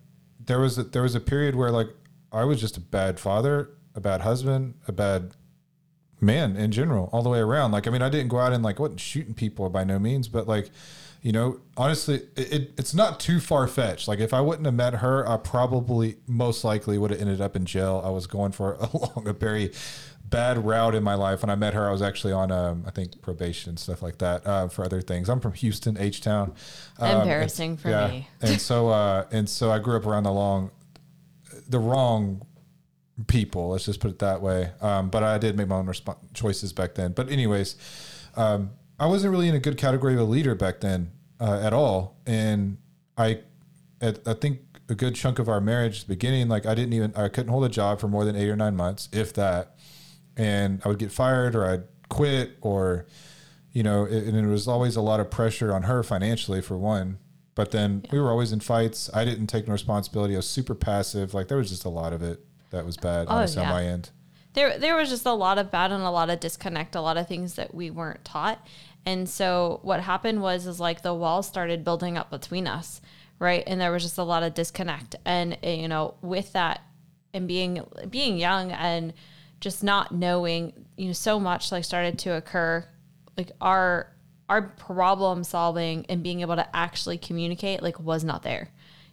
there 0.45 0.59
was 0.59 0.77
a, 0.77 0.83
there 0.83 1.01
was 1.03 1.15
a 1.15 1.19
period 1.19 1.55
where 1.55 1.71
like 1.71 1.87
I 2.31 2.43
was 2.43 2.59
just 2.59 2.77
a 2.77 2.81
bad 2.81 3.19
father, 3.19 3.69
a 3.95 3.99
bad 4.01 4.21
husband, 4.21 4.75
a 4.87 4.91
bad 4.91 5.31
man 6.21 6.57
in 6.57 6.71
general, 6.71 7.09
all 7.13 7.23
the 7.23 7.29
way 7.29 7.39
around. 7.39 7.71
Like, 7.71 7.87
I 7.87 7.91
mean, 7.91 8.01
I 8.01 8.09
didn't 8.09 8.27
go 8.27 8.39
out 8.39 8.51
and 8.53 8.63
like 8.63 8.77
wasn't 8.79 8.99
shooting 8.99 9.33
people 9.33 9.69
by 9.69 9.83
no 9.83 9.97
means, 9.99 10.27
but 10.27 10.47
like, 10.47 10.69
you 11.21 11.31
know, 11.31 11.59
honestly, 11.75 12.21
it, 12.35 12.53
it 12.53 12.73
it's 12.77 12.93
not 12.93 13.19
too 13.19 13.39
far 13.39 13.67
fetched. 13.67 14.07
Like, 14.07 14.19
if 14.19 14.33
I 14.33 14.41
wouldn't 14.41 14.65
have 14.65 14.75
met 14.75 14.95
her, 14.95 15.27
I 15.27 15.37
probably 15.37 16.17
most 16.27 16.63
likely 16.63 16.97
would 16.97 17.11
have 17.11 17.19
ended 17.19 17.41
up 17.41 17.55
in 17.55 17.65
jail. 17.65 18.01
I 18.05 18.09
was 18.09 18.25
going 18.27 18.51
for 18.51 18.77
a 19.25 19.33
very 19.33 19.71
bad 20.23 20.63
route 20.63 20.95
in 20.95 21.03
my 21.03 21.15
life. 21.15 21.41
When 21.41 21.49
I 21.49 21.55
met 21.55 21.73
her, 21.73 21.87
I 21.87 21.91
was 21.91 22.01
actually 22.01 22.33
on, 22.33 22.51
um, 22.51 22.83
I 22.87 22.91
think, 22.91 23.21
probation 23.21 23.71
and 23.71 23.79
stuff 23.79 24.01
like 24.01 24.19
that 24.19 24.45
uh, 24.45 24.67
for 24.69 24.85
other 24.85 25.01
things. 25.01 25.29
I'm 25.29 25.39
from 25.39 25.53
Houston, 25.53 25.97
H 25.97 26.21
Town. 26.21 26.53
Embarrassing 26.99 27.77
for 27.77 27.89
me. 27.89 28.27
and 28.41 28.61
so, 28.61 28.89
uh, 28.89 29.25
and 29.31 29.49
so 29.49 29.71
I 29.71 29.79
grew 29.79 29.97
up 29.97 30.05
around 30.05 30.23
the 30.23 30.31
long, 30.31 30.71
the 31.67 31.79
wrong 31.79 32.45
people. 33.27 33.69
Let's 33.69 33.85
just 33.85 33.99
put 33.99 34.11
it 34.11 34.19
that 34.19 34.41
way. 34.41 34.71
Um, 34.81 35.09
but 35.09 35.23
I 35.23 35.37
did 35.37 35.57
make 35.57 35.67
my 35.67 35.75
own 35.75 35.87
resp- 35.87 36.17
choices 36.33 36.73
back 36.73 36.95
then. 36.95 37.11
But 37.11 37.29
anyways, 37.29 37.75
um, 38.35 38.71
I 38.99 39.05
wasn't 39.05 39.31
really 39.31 39.47
in 39.47 39.55
a 39.55 39.59
good 39.59 39.77
category 39.77 40.13
of 40.13 40.19
a 40.19 40.23
leader 40.23 40.55
back 40.55 40.81
then 40.81 41.11
uh, 41.39 41.59
at 41.63 41.73
all. 41.73 42.17
And 42.25 42.77
I, 43.17 43.41
at, 44.01 44.27
I 44.27 44.33
think 44.33 44.59
a 44.89 44.95
good 44.95 45.15
chunk 45.15 45.39
of 45.39 45.47
our 45.47 45.61
marriage, 45.61 46.01
the 46.01 46.07
beginning, 46.07 46.49
like 46.49 46.65
I 46.65 46.75
didn't 46.75 46.93
even, 46.93 47.13
I 47.15 47.29
couldn't 47.29 47.51
hold 47.51 47.65
a 47.65 47.69
job 47.69 47.99
for 47.99 48.07
more 48.07 48.25
than 48.25 48.35
eight 48.35 48.49
or 48.49 48.55
nine 48.55 48.75
months, 48.75 49.07
if 49.11 49.33
that. 49.33 49.75
And 50.35 50.81
I 50.83 50.87
would 50.87 50.99
get 50.99 51.11
fired 51.11 51.55
or 51.55 51.65
I'd 51.65 51.83
quit 52.09 52.57
or, 52.61 53.05
you 53.71 53.83
know, 53.83 54.05
it, 54.05 54.23
and 54.23 54.37
it 54.37 54.47
was 54.47 54.67
always 54.67 54.95
a 54.95 55.01
lot 55.01 55.19
of 55.19 55.29
pressure 55.29 55.73
on 55.73 55.83
her 55.83 56.01
financially 56.03 56.61
for 56.61 56.77
one. 56.77 57.19
But 57.55 57.71
then 57.71 58.05
we 58.11 58.19
were 58.19 58.29
always 58.29 58.51
in 58.51 58.61
fights. 58.61 59.09
I 59.13 59.25
didn't 59.25 59.47
take 59.47 59.67
no 59.67 59.73
responsibility. 59.73 60.33
I 60.33 60.37
was 60.37 60.49
super 60.49 60.75
passive. 60.75 61.33
Like 61.33 61.49
there 61.49 61.57
was 61.57 61.69
just 61.69 61.83
a 61.83 61.89
lot 61.89 62.13
of 62.13 62.21
it 62.23 62.39
that 62.69 62.85
was 62.85 62.95
bad 62.97 63.27
honestly 63.27 63.61
yeah. 63.61 63.67
on 63.67 63.73
my 63.73 63.83
end. 63.83 64.11
there 64.53 64.77
there 64.77 64.95
was 64.95 65.09
just 65.09 65.25
a 65.25 65.33
lot 65.33 65.57
of 65.57 65.71
bad 65.71 65.91
and 65.91 66.03
a 66.03 66.09
lot 66.09 66.29
of 66.29 66.39
disconnect, 66.39 66.95
a 66.95 67.01
lot 67.01 67.17
of 67.17 67.27
things 67.27 67.55
that 67.55 67.73
we 67.73 67.89
weren't 67.89 68.23
taught. 68.23 68.65
And 69.05 69.27
so 69.27 69.79
what 69.81 70.01
happened 70.01 70.41
was 70.41 70.67
is 70.67 70.79
like 70.79 71.01
the 71.01 71.13
walls 71.13 71.47
started 71.47 71.83
building 71.83 72.17
up 72.17 72.29
between 72.29 72.67
us, 72.67 73.01
right? 73.39 73.63
And 73.65 73.79
there 73.79 73.91
was 73.91 74.03
just 74.03 74.17
a 74.17 74.23
lot 74.23 74.43
of 74.43 74.53
disconnect. 74.53 75.15
And 75.25 75.57
eh, 75.63 75.75
you 75.75 75.87
know, 75.87 76.15
with 76.21 76.53
that 76.53 76.81
and 77.33 77.47
being 77.47 77.83
being 78.09 78.37
young 78.37 78.71
and 78.71 79.13
just 79.59 79.83
not 79.83 80.11
knowing, 80.13 80.73
you 80.95 81.07
know, 81.07 81.13
so 81.13 81.39
much 81.39 81.71
like 81.71 81.83
started 81.83 82.19
to 82.19 82.35
occur 82.35 82.85
like 83.37 83.51
our 83.61 84.11
our 84.49 84.63
problem 84.63 85.43
solving 85.43 86.05
and 86.09 86.23
being 86.23 86.41
able 86.41 86.55
to 86.55 86.75
actually 86.75 87.17
communicate 87.17 87.81
like 87.81 87.99
was 87.99 88.23
not 88.23 88.43
there. 88.43 88.69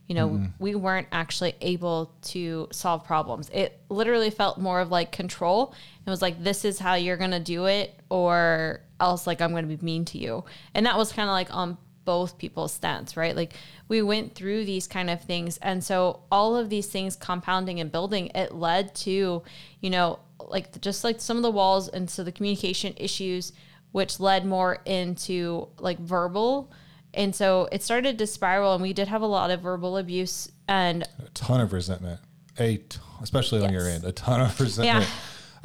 You 0.06 0.14
know, 0.14 0.28
mm-hmm. 0.28 0.46
we 0.60 0.74
weren't 0.76 1.08
actually 1.10 1.54
able 1.60 2.12
to 2.22 2.68
solve 2.70 3.04
problems. 3.04 3.50
It 3.52 3.80
literally 3.88 4.30
felt 4.30 4.56
more 4.56 4.80
of 4.80 4.90
like 4.90 5.10
control. 5.10 5.74
It 6.06 6.10
was 6.10 6.22
like, 6.22 6.42
this 6.42 6.64
is 6.64 6.78
how 6.78 6.94
you're 6.94 7.16
going 7.16 7.32
to 7.32 7.40
do 7.40 7.66
it, 7.66 7.98
or 8.08 8.82
else, 9.00 9.26
like, 9.26 9.40
I'm 9.40 9.50
going 9.50 9.68
to 9.68 9.76
be 9.76 9.84
mean 9.84 10.04
to 10.06 10.18
you. 10.18 10.44
And 10.74 10.86
that 10.86 10.96
was 10.96 11.12
kind 11.12 11.28
of 11.28 11.32
like 11.32 11.54
on 11.54 11.78
both 12.04 12.38
people's 12.38 12.72
stance, 12.72 13.16
right? 13.16 13.34
Like, 13.34 13.54
we 13.88 14.02
went 14.02 14.34
through 14.34 14.64
these 14.64 14.86
kind 14.86 15.10
of 15.10 15.22
things. 15.22 15.58
And 15.58 15.82
so, 15.82 16.20
all 16.30 16.56
of 16.56 16.70
these 16.70 16.86
things 16.86 17.16
compounding 17.16 17.80
and 17.80 17.90
building, 17.90 18.30
it 18.34 18.54
led 18.54 18.94
to, 18.96 19.42
you 19.80 19.90
know, 19.90 20.20
like 20.48 20.80
just 20.80 21.02
like 21.02 21.20
some 21.20 21.36
of 21.36 21.42
the 21.42 21.50
walls 21.50 21.88
and 21.88 22.08
so 22.08 22.22
the 22.22 22.32
communication 22.32 22.94
issues, 22.96 23.52
which 23.92 24.20
led 24.20 24.44
more 24.44 24.78
into 24.84 25.68
like 25.78 25.98
verbal 25.98 26.70
and 27.16 27.34
so 27.34 27.68
it 27.72 27.82
started 27.82 28.18
to 28.18 28.26
spiral, 28.26 28.74
and 28.74 28.82
we 28.82 28.92
did 28.92 29.08
have 29.08 29.22
a 29.22 29.26
lot 29.26 29.50
of 29.50 29.62
verbal 29.62 29.96
abuse 29.96 30.50
and 30.68 31.02
a 31.18 31.28
ton 31.32 31.60
of 31.60 31.72
resentment. 31.72 32.20
A 32.58 32.76
t- 32.76 32.98
especially 33.22 33.60
yes. 33.60 33.68
on 33.68 33.74
your 33.74 33.88
end, 33.88 34.04
a 34.04 34.12
ton 34.12 34.42
of 34.42 34.60
resentment. 34.60 35.06
Yeah. 35.06 35.10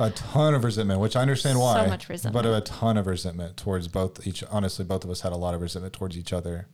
A 0.02 0.10
ton 0.12 0.54
of 0.54 0.64
resentment, 0.64 1.00
which 1.00 1.16
I 1.16 1.22
understand 1.22 1.60
why. 1.60 1.84
So 1.84 1.90
much 1.90 2.10
resentment. 2.10 2.44
But 2.44 2.54
a 2.54 2.62
ton 2.62 2.98
of 2.98 3.08
resentment 3.08 3.58
towards 3.58 3.88
both 3.88 4.26
each. 4.26 4.44
Honestly, 4.50 4.84
both 4.84 5.04
of 5.04 5.10
us 5.10 5.22
had 5.22 5.32
a 5.32 5.38
lot 5.38 5.54
of 5.54 5.62
resentment 5.62 5.94
towards 5.94 6.18
each 6.18 6.34
other. 6.34 6.68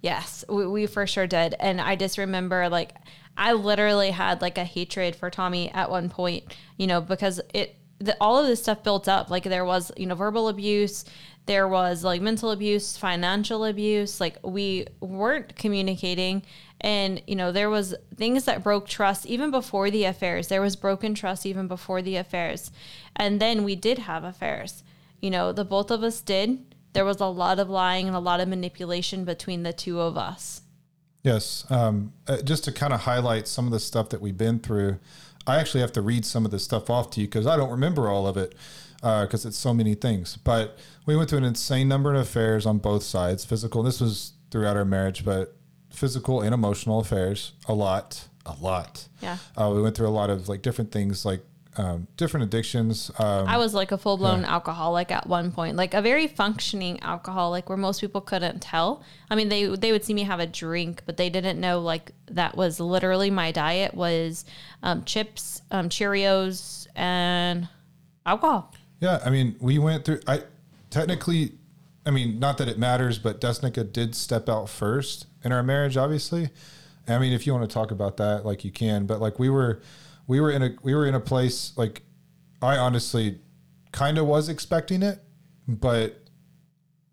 Yes, 0.00 0.44
we, 0.48 0.66
we 0.66 0.86
for 0.86 1.06
sure 1.06 1.26
did. 1.26 1.54
And 1.58 1.80
I 1.80 1.96
just 1.96 2.18
remember 2.18 2.68
like 2.68 2.92
I 3.36 3.54
literally 3.54 4.10
had 4.10 4.42
like 4.42 4.58
a 4.58 4.64
hatred 4.64 5.16
for 5.16 5.30
Tommy 5.30 5.70
at 5.70 5.88
one 5.88 6.10
point, 6.10 6.44
you 6.76 6.86
know, 6.86 7.00
because 7.00 7.40
it 7.54 7.76
the, 8.00 8.16
all 8.20 8.38
of 8.38 8.46
this 8.46 8.62
stuff 8.62 8.82
built 8.82 9.08
up. 9.08 9.30
Like 9.30 9.44
there 9.44 9.64
was, 9.64 9.90
you 9.96 10.06
know, 10.06 10.14
verbal 10.14 10.48
abuse, 10.48 11.04
there 11.46 11.68
was 11.68 12.04
like 12.04 12.20
mental 12.20 12.50
abuse, 12.50 12.96
financial 12.96 13.64
abuse. 13.64 14.20
Like 14.20 14.38
we 14.42 14.86
weren't 15.00 15.56
communicating. 15.56 16.42
And, 16.84 17.22
you 17.26 17.34
know, 17.34 17.50
there 17.50 17.70
was 17.70 17.94
things 18.14 18.44
that 18.44 18.62
broke 18.62 18.86
trust 18.86 19.24
even 19.24 19.50
before 19.50 19.90
the 19.90 20.04
affairs. 20.04 20.48
There 20.48 20.60
was 20.60 20.76
broken 20.76 21.14
trust 21.14 21.46
even 21.46 21.66
before 21.66 22.02
the 22.02 22.16
affairs. 22.16 22.70
And 23.16 23.40
then 23.40 23.64
we 23.64 23.74
did 23.74 24.00
have 24.00 24.22
affairs. 24.22 24.84
You 25.22 25.30
know, 25.30 25.50
the 25.50 25.64
both 25.64 25.90
of 25.90 26.02
us 26.02 26.20
did. 26.20 26.74
There 26.92 27.06
was 27.06 27.20
a 27.20 27.26
lot 27.26 27.58
of 27.58 27.70
lying 27.70 28.06
and 28.06 28.14
a 28.14 28.20
lot 28.20 28.38
of 28.40 28.48
manipulation 28.48 29.24
between 29.24 29.62
the 29.62 29.72
two 29.72 29.98
of 29.98 30.18
us. 30.18 30.60
Yes. 31.22 31.64
Um, 31.70 32.12
uh, 32.28 32.42
just 32.42 32.64
to 32.64 32.72
kind 32.72 32.92
of 32.92 33.00
highlight 33.00 33.48
some 33.48 33.64
of 33.64 33.72
the 33.72 33.80
stuff 33.80 34.10
that 34.10 34.20
we've 34.20 34.36
been 34.36 34.58
through, 34.58 34.98
I 35.46 35.56
actually 35.56 35.80
have 35.80 35.92
to 35.92 36.02
read 36.02 36.26
some 36.26 36.44
of 36.44 36.50
this 36.50 36.64
stuff 36.64 36.90
off 36.90 37.08
to 37.12 37.22
you 37.22 37.26
because 37.26 37.46
I 37.46 37.56
don't 37.56 37.70
remember 37.70 38.10
all 38.10 38.26
of 38.26 38.36
it 38.36 38.54
because 38.98 39.46
uh, 39.46 39.48
it's 39.48 39.56
so 39.56 39.72
many 39.72 39.94
things. 39.94 40.36
But 40.36 40.76
we 41.06 41.16
went 41.16 41.30
through 41.30 41.38
an 41.38 41.44
insane 41.44 41.88
number 41.88 42.12
of 42.12 42.20
affairs 42.20 42.66
on 42.66 42.76
both 42.76 43.04
sides, 43.04 43.42
physical. 43.42 43.82
This 43.82 44.02
was 44.02 44.34
throughout 44.50 44.76
our 44.76 44.84
marriage, 44.84 45.24
but 45.24 45.56
physical 45.94 46.40
and 46.40 46.52
emotional 46.52 47.00
affairs, 47.00 47.52
a 47.66 47.74
lot, 47.74 48.28
a 48.46 48.54
lot. 48.60 49.08
Yeah. 49.20 49.38
Uh, 49.56 49.72
we 49.74 49.82
went 49.82 49.96
through 49.96 50.08
a 50.08 50.10
lot 50.10 50.30
of 50.30 50.48
like 50.48 50.62
different 50.62 50.92
things, 50.92 51.24
like 51.24 51.40
um, 51.76 52.06
different 52.16 52.44
addictions. 52.44 53.10
Um, 53.18 53.48
I 53.48 53.56
was 53.56 53.74
like 53.74 53.92
a 53.92 53.98
full 53.98 54.16
blown 54.16 54.42
yeah. 54.42 54.52
alcoholic 54.54 55.10
at 55.10 55.26
one 55.26 55.50
point, 55.50 55.76
like 55.76 55.94
a 55.94 56.02
very 56.02 56.26
functioning 56.26 57.02
alcoholic, 57.02 57.68
where 57.68 57.78
most 57.78 58.00
people 58.00 58.20
couldn't 58.20 58.60
tell. 58.60 59.02
I 59.30 59.34
mean, 59.34 59.48
they 59.48 59.66
they 59.66 59.92
would 59.92 60.04
see 60.04 60.14
me 60.14 60.22
have 60.22 60.40
a 60.40 60.46
drink, 60.46 61.02
but 61.06 61.16
they 61.16 61.30
didn't 61.30 61.60
know 61.60 61.80
like 61.80 62.12
that 62.26 62.56
was 62.56 62.80
literally 62.80 63.30
my 63.30 63.50
diet 63.52 63.94
was 63.94 64.44
um, 64.82 65.04
chips, 65.04 65.62
um, 65.70 65.88
Cheerios, 65.88 66.86
and 66.94 67.68
alcohol. 68.24 68.72
Yeah, 69.00 69.20
I 69.24 69.30
mean, 69.30 69.56
we 69.60 69.78
went 69.78 70.04
through. 70.04 70.20
I 70.26 70.42
technically, 70.90 71.52
I 72.06 72.10
mean, 72.10 72.38
not 72.38 72.58
that 72.58 72.68
it 72.68 72.78
matters, 72.78 73.18
but 73.18 73.40
Desnekka 73.40 73.92
did 73.92 74.14
step 74.14 74.48
out 74.48 74.68
first 74.68 75.26
in 75.44 75.52
our 75.52 75.62
marriage. 75.62 75.96
Obviously, 75.96 76.48
I 77.06 77.18
mean, 77.18 77.32
if 77.32 77.46
you 77.46 77.52
want 77.52 77.68
to 77.68 77.72
talk 77.72 77.90
about 77.90 78.16
that, 78.16 78.44
like 78.44 78.64
you 78.64 78.70
can. 78.70 79.06
But 79.06 79.20
like 79.20 79.38
we 79.38 79.48
were, 79.48 79.80
we 80.26 80.40
were 80.40 80.50
in 80.50 80.62
a 80.62 80.70
we 80.82 80.94
were 80.94 81.06
in 81.06 81.14
a 81.14 81.20
place 81.20 81.72
like 81.76 82.02
I 82.62 82.76
honestly 82.76 83.38
kind 83.92 84.18
of 84.18 84.26
was 84.26 84.48
expecting 84.48 85.02
it, 85.02 85.22
but 85.68 86.20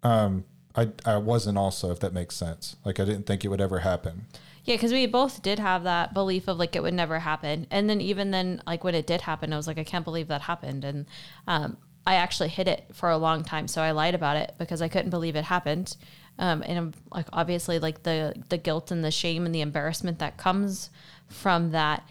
um, 0.04 0.46
I 0.76 0.90
I 1.06 1.18
wasn't 1.18 1.58
also 1.58 1.92
if 1.92 2.00
that 2.00 2.14
makes 2.14 2.36
sense. 2.36 2.76
Like 2.86 3.00
I 3.00 3.06
didn't 3.06 3.26
think 3.26 3.46
it 3.46 3.50
would 3.50 3.62
ever 3.62 3.80
happen. 3.80 4.26
Yeah, 4.64 4.76
because 4.76 4.92
we 4.92 5.08
both 5.08 5.42
did 5.42 5.58
have 5.58 5.84
that 5.84 6.14
belief 6.14 6.48
of 6.48 6.58
like 6.58 6.76
it 6.76 6.84
would 6.84 6.94
never 6.94 7.20
happen, 7.20 7.68
and 7.72 7.90
then 7.90 8.00
even 8.00 8.32
then, 8.32 8.62
like 8.68 8.84
when 8.84 8.96
it 8.96 9.08
did 9.08 9.22
happen, 9.22 9.52
I 9.52 9.58
was 9.58 9.68
like, 9.68 9.80
I 9.80 9.84
can't 9.84 10.06
believe 10.06 10.28
that 10.28 10.42
happened, 10.42 10.84
and 10.86 11.08
um, 11.48 11.78
I 12.06 12.16
actually 12.16 12.50
hid 12.50 12.68
it 12.68 12.86
for 12.94 13.10
a 13.10 13.18
long 13.18 13.44
time. 13.44 13.68
So 13.68 13.82
I 13.82 13.92
lied 13.92 14.16
about 14.16 14.38
it 14.38 14.54
because 14.58 14.82
I 14.82 14.88
couldn't 14.88 15.10
believe 15.10 15.36
it 15.36 15.46
happened, 15.46 15.96
um, 16.40 16.64
and 16.66 16.96
like 17.14 17.28
obviously 17.34 17.80
like 17.80 18.04
the 18.04 18.34
the 18.50 18.58
guilt 18.58 18.92
and 18.92 19.04
the 19.04 19.12
shame 19.12 19.46
and 19.46 19.54
the 19.54 19.62
embarrassment 19.62 20.20
that 20.20 20.38
comes 20.38 20.90
from 21.28 21.72
that, 21.72 22.08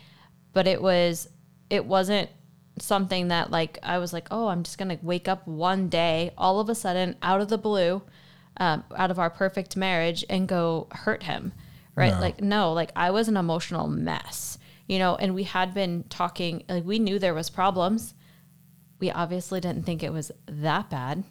but 0.53 0.67
it 0.67 0.81
was 0.81 1.29
it 1.69 1.85
wasn't 1.85 2.31
something 2.79 3.29
that 3.29 3.50
like 3.50 3.79
I 3.83 3.99
was 3.99 4.12
like, 4.12 4.29
oh, 4.31 4.49
I'm 4.49 4.62
just 4.62 4.79
gonna 4.79 4.99
wake 5.03 5.29
up 5.29 5.47
one 5.47 5.89
day, 5.89 6.33
all 6.39 6.61
of 6.61 6.69
a 6.69 6.75
sudden, 6.75 7.17
out 7.23 7.41
of 7.41 7.49
the 7.49 7.59
blue, 7.59 8.03
um, 8.57 8.85
out 8.97 9.11
of 9.11 9.19
our 9.19 9.31
perfect 9.31 9.77
marriage, 9.77 10.25
and 10.29 10.49
go 10.49 10.89
hurt 10.91 11.23
him 11.23 11.53
right? 11.95 12.12
No. 12.12 12.21
Like, 12.21 12.41
no, 12.41 12.73
like 12.73 12.93
I 12.97 13.11
was 13.11 13.29
an 13.29 13.37
emotional 13.37 13.87
mess, 13.87 14.59
you 14.87 14.99
know, 14.99 15.17
and 15.17 15.35
we 15.35 15.45
had 15.45 15.75
been 15.75 16.05
talking, 16.09 16.65
like, 16.69 16.85
we 16.85 16.99
knew 16.99 17.19
there 17.19 17.35
was 17.35 17.50
problems. 17.50 18.15
We 18.99 19.11
obviously 19.11 19.61
didn't 19.61 19.85
think 19.85 20.03
it 20.03 20.12
was 20.12 20.31
that 20.47 20.91
bad. 20.91 21.25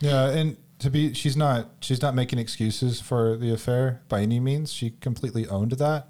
yeah. 0.00 0.30
And 0.30 0.56
to 0.78 0.90
be, 0.90 1.14
she's 1.14 1.36
not, 1.36 1.70
she's 1.80 2.02
not 2.02 2.14
making 2.14 2.38
excuses 2.38 3.00
for 3.00 3.36
the 3.36 3.52
affair 3.52 4.02
by 4.08 4.20
any 4.20 4.40
means. 4.40 4.72
She 4.72 4.90
completely 5.00 5.46
owned 5.48 5.72
that. 5.72 6.08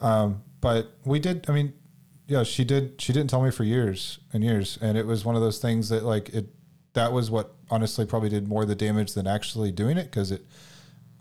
Um, 0.00 0.42
but 0.60 0.92
we 1.04 1.18
did, 1.18 1.46
I 1.48 1.52
mean, 1.52 1.72
yeah, 2.26 2.42
she 2.42 2.64
did, 2.64 3.00
she 3.00 3.12
didn't 3.12 3.30
tell 3.30 3.42
me 3.42 3.50
for 3.50 3.64
years 3.64 4.18
and 4.32 4.44
years. 4.44 4.78
And 4.80 4.96
it 4.96 5.06
was 5.06 5.24
one 5.24 5.34
of 5.34 5.42
those 5.42 5.58
things 5.58 5.88
that, 5.88 6.04
like, 6.04 6.28
it, 6.30 6.46
that 6.92 7.12
was 7.12 7.30
what 7.30 7.52
honestly 7.70 8.04
probably 8.04 8.28
did 8.28 8.46
more 8.46 8.64
the 8.64 8.74
damage 8.74 9.14
than 9.14 9.26
actually 9.26 9.72
doing 9.72 9.96
it 9.96 10.04
because 10.04 10.30
it, 10.30 10.42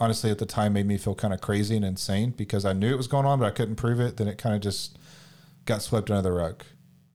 honestly 0.01 0.31
at 0.31 0.39
the 0.39 0.45
time 0.47 0.73
made 0.73 0.87
me 0.87 0.97
feel 0.97 1.13
kind 1.13 1.33
of 1.33 1.39
crazy 1.39 1.75
and 1.75 1.85
insane 1.85 2.31
because 2.31 2.65
I 2.65 2.73
knew 2.73 2.91
it 2.91 2.97
was 2.97 3.07
going 3.07 3.27
on, 3.27 3.39
but 3.39 3.45
I 3.45 3.51
couldn't 3.51 3.75
prove 3.75 3.99
it. 3.99 4.17
Then 4.17 4.27
it 4.27 4.37
kind 4.39 4.55
of 4.55 4.61
just 4.61 4.97
got 5.65 5.83
swept 5.83 6.09
under 6.09 6.23
the 6.23 6.31
rug 6.31 6.63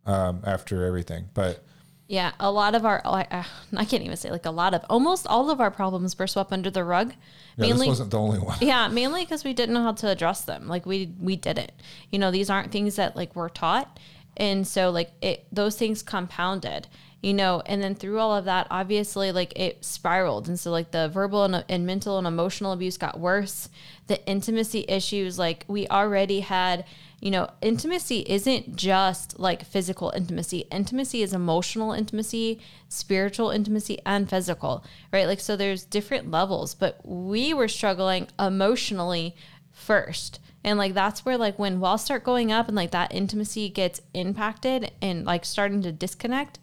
um, 0.07 0.41
after 0.45 0.85
everything. 0.85 1.29
But 1.35 1.65
yeah, 2.09 2.33
a 2.39 2.51
lot 2.51 2.75
of 2.75 2.85
our, 2.85 3.03
uh, 3.05 3.43
I 3.77 3.85
can't 3.85 4.03
even 4.03 4.17
say 4.17 4.31
like 4.31 4.47
a 4.47 4.51
lot 4.51 4.75
of, 4.75 4.85
almost 4.89 5.27
all 5.27 5.51
of 5.51 5.61
our 5.61 5.71
problems 5.71 6.19
were 6.19 6.27
swept 6.27 6.53
under 6.53 6.71
the 6.71 6.85
rug. 6.85 7.15
Yeah, 7.57 7.67
mainly, 7.67 7.87
this 7.87 7.89
wasn't 7.89 8.11
the 8.13 8.21
only 8.21 8.39
one. 8.39 8.59
Yeah, 8.61 8.89
mainly 8.89 9.25
because 9.25 9.45
we 9.45 9.53
didn't 9.53 9.75
know 9.75 9.83
how 9.83 9.93
to 9.93 10.09
address 10.09 10.43
them. 10.43 10.69
Like 10.69 10.87
we 10.87 11.13
we 11.21 11.37
didn't. 11.37 11.73
You 12.11 12.19
know, 12.19 12.31
these 12.31 12.51
aren't 12.51 12.71
things 12.71 12.97
that 12.97 13.17
like 13.17 13.35
we're 13.35 13.49
taught, 13.49 13.99
and 14.37 14.67
so 14.67 14.91
like 14.91 15.13
it 15.21 15.47
those 15.51 15.77
things 15.77 16.03
compounded 16.03 16.87
you 17.23 17.33
know 17.33 17.63
and 17.67 17.83
then 17.83 17.95
through 17.95 18.19
all 18.19 18.37
of 18.37 18.45
that 18.45 18.67
obviously 18.71 19.33
like 19.33 19.59
it 19.59 19.85
spiraled 19.85 20.49
and 20.49 20.61
so 20.61 20.71
like 20.71 20.91
the 20.91 21.09
verbal 21.09 21.45
and, 21.45 21.65
and, 21.69 21.87
mental 21.87 22.19
and 22.19 22.27
emotional 22.27 22.73
abuse 22.73 22.97
got 22.97 23.19
worse 23.19 23.69
the 24.07 24.25
intimacy 24.27 24.85
issues 24.89 25.39
like 25.39 25.65
we 25.67 25.89
already 25.89 26.41
had 26.41 26.85
you 27.21 27.31
know 27.31 27.49
intimacy 27.63 28.25
isn't 28.27 28.77
just 28.77 29.39
like 29.39 29.65
physical 29.65 30.13
intimacy 30.15 30.67
intimacy 30.71 31.23
is 31.23 31.33
emotional 31.33 31.93
intimacy 31.93 32.61
spiritual 32.89 33.51
intimacy 33.51 33.99
and 34.05 34.29
physical 34.29 34.85
right 35.13 35.27
like 35.27 35.41
so 35.41 35.57
there's 35.57 35.85
different 35.85 36.31
levels 36.31 36.75
but 36.75 37.01
we 37.05 37.55
were 37.55 37.69
struggling 37.69 38.27
emotionally 38.39 39.35
first 39.73 40.41
and 40.63 40.79
like 40.79 40.95
that's 40.95 41.25
where 41.25 41.39
like 41.39 41.59
when 41.59 41.81
walls 41.81 42.05
start 42.05 42.25
going 42.25 42.53
up 42.53 42.69
and 42.69 42.77
like 42.77 42.91
that 42.91 43.15
intimacy 43.15 43.69
gets 43.69 44.01
impacted 44.15 44.91
and 45.01 45.25
like 45.25 45.45
starting 45.45 45.83
to 45.83 45.93
disconnect 45.93 46.59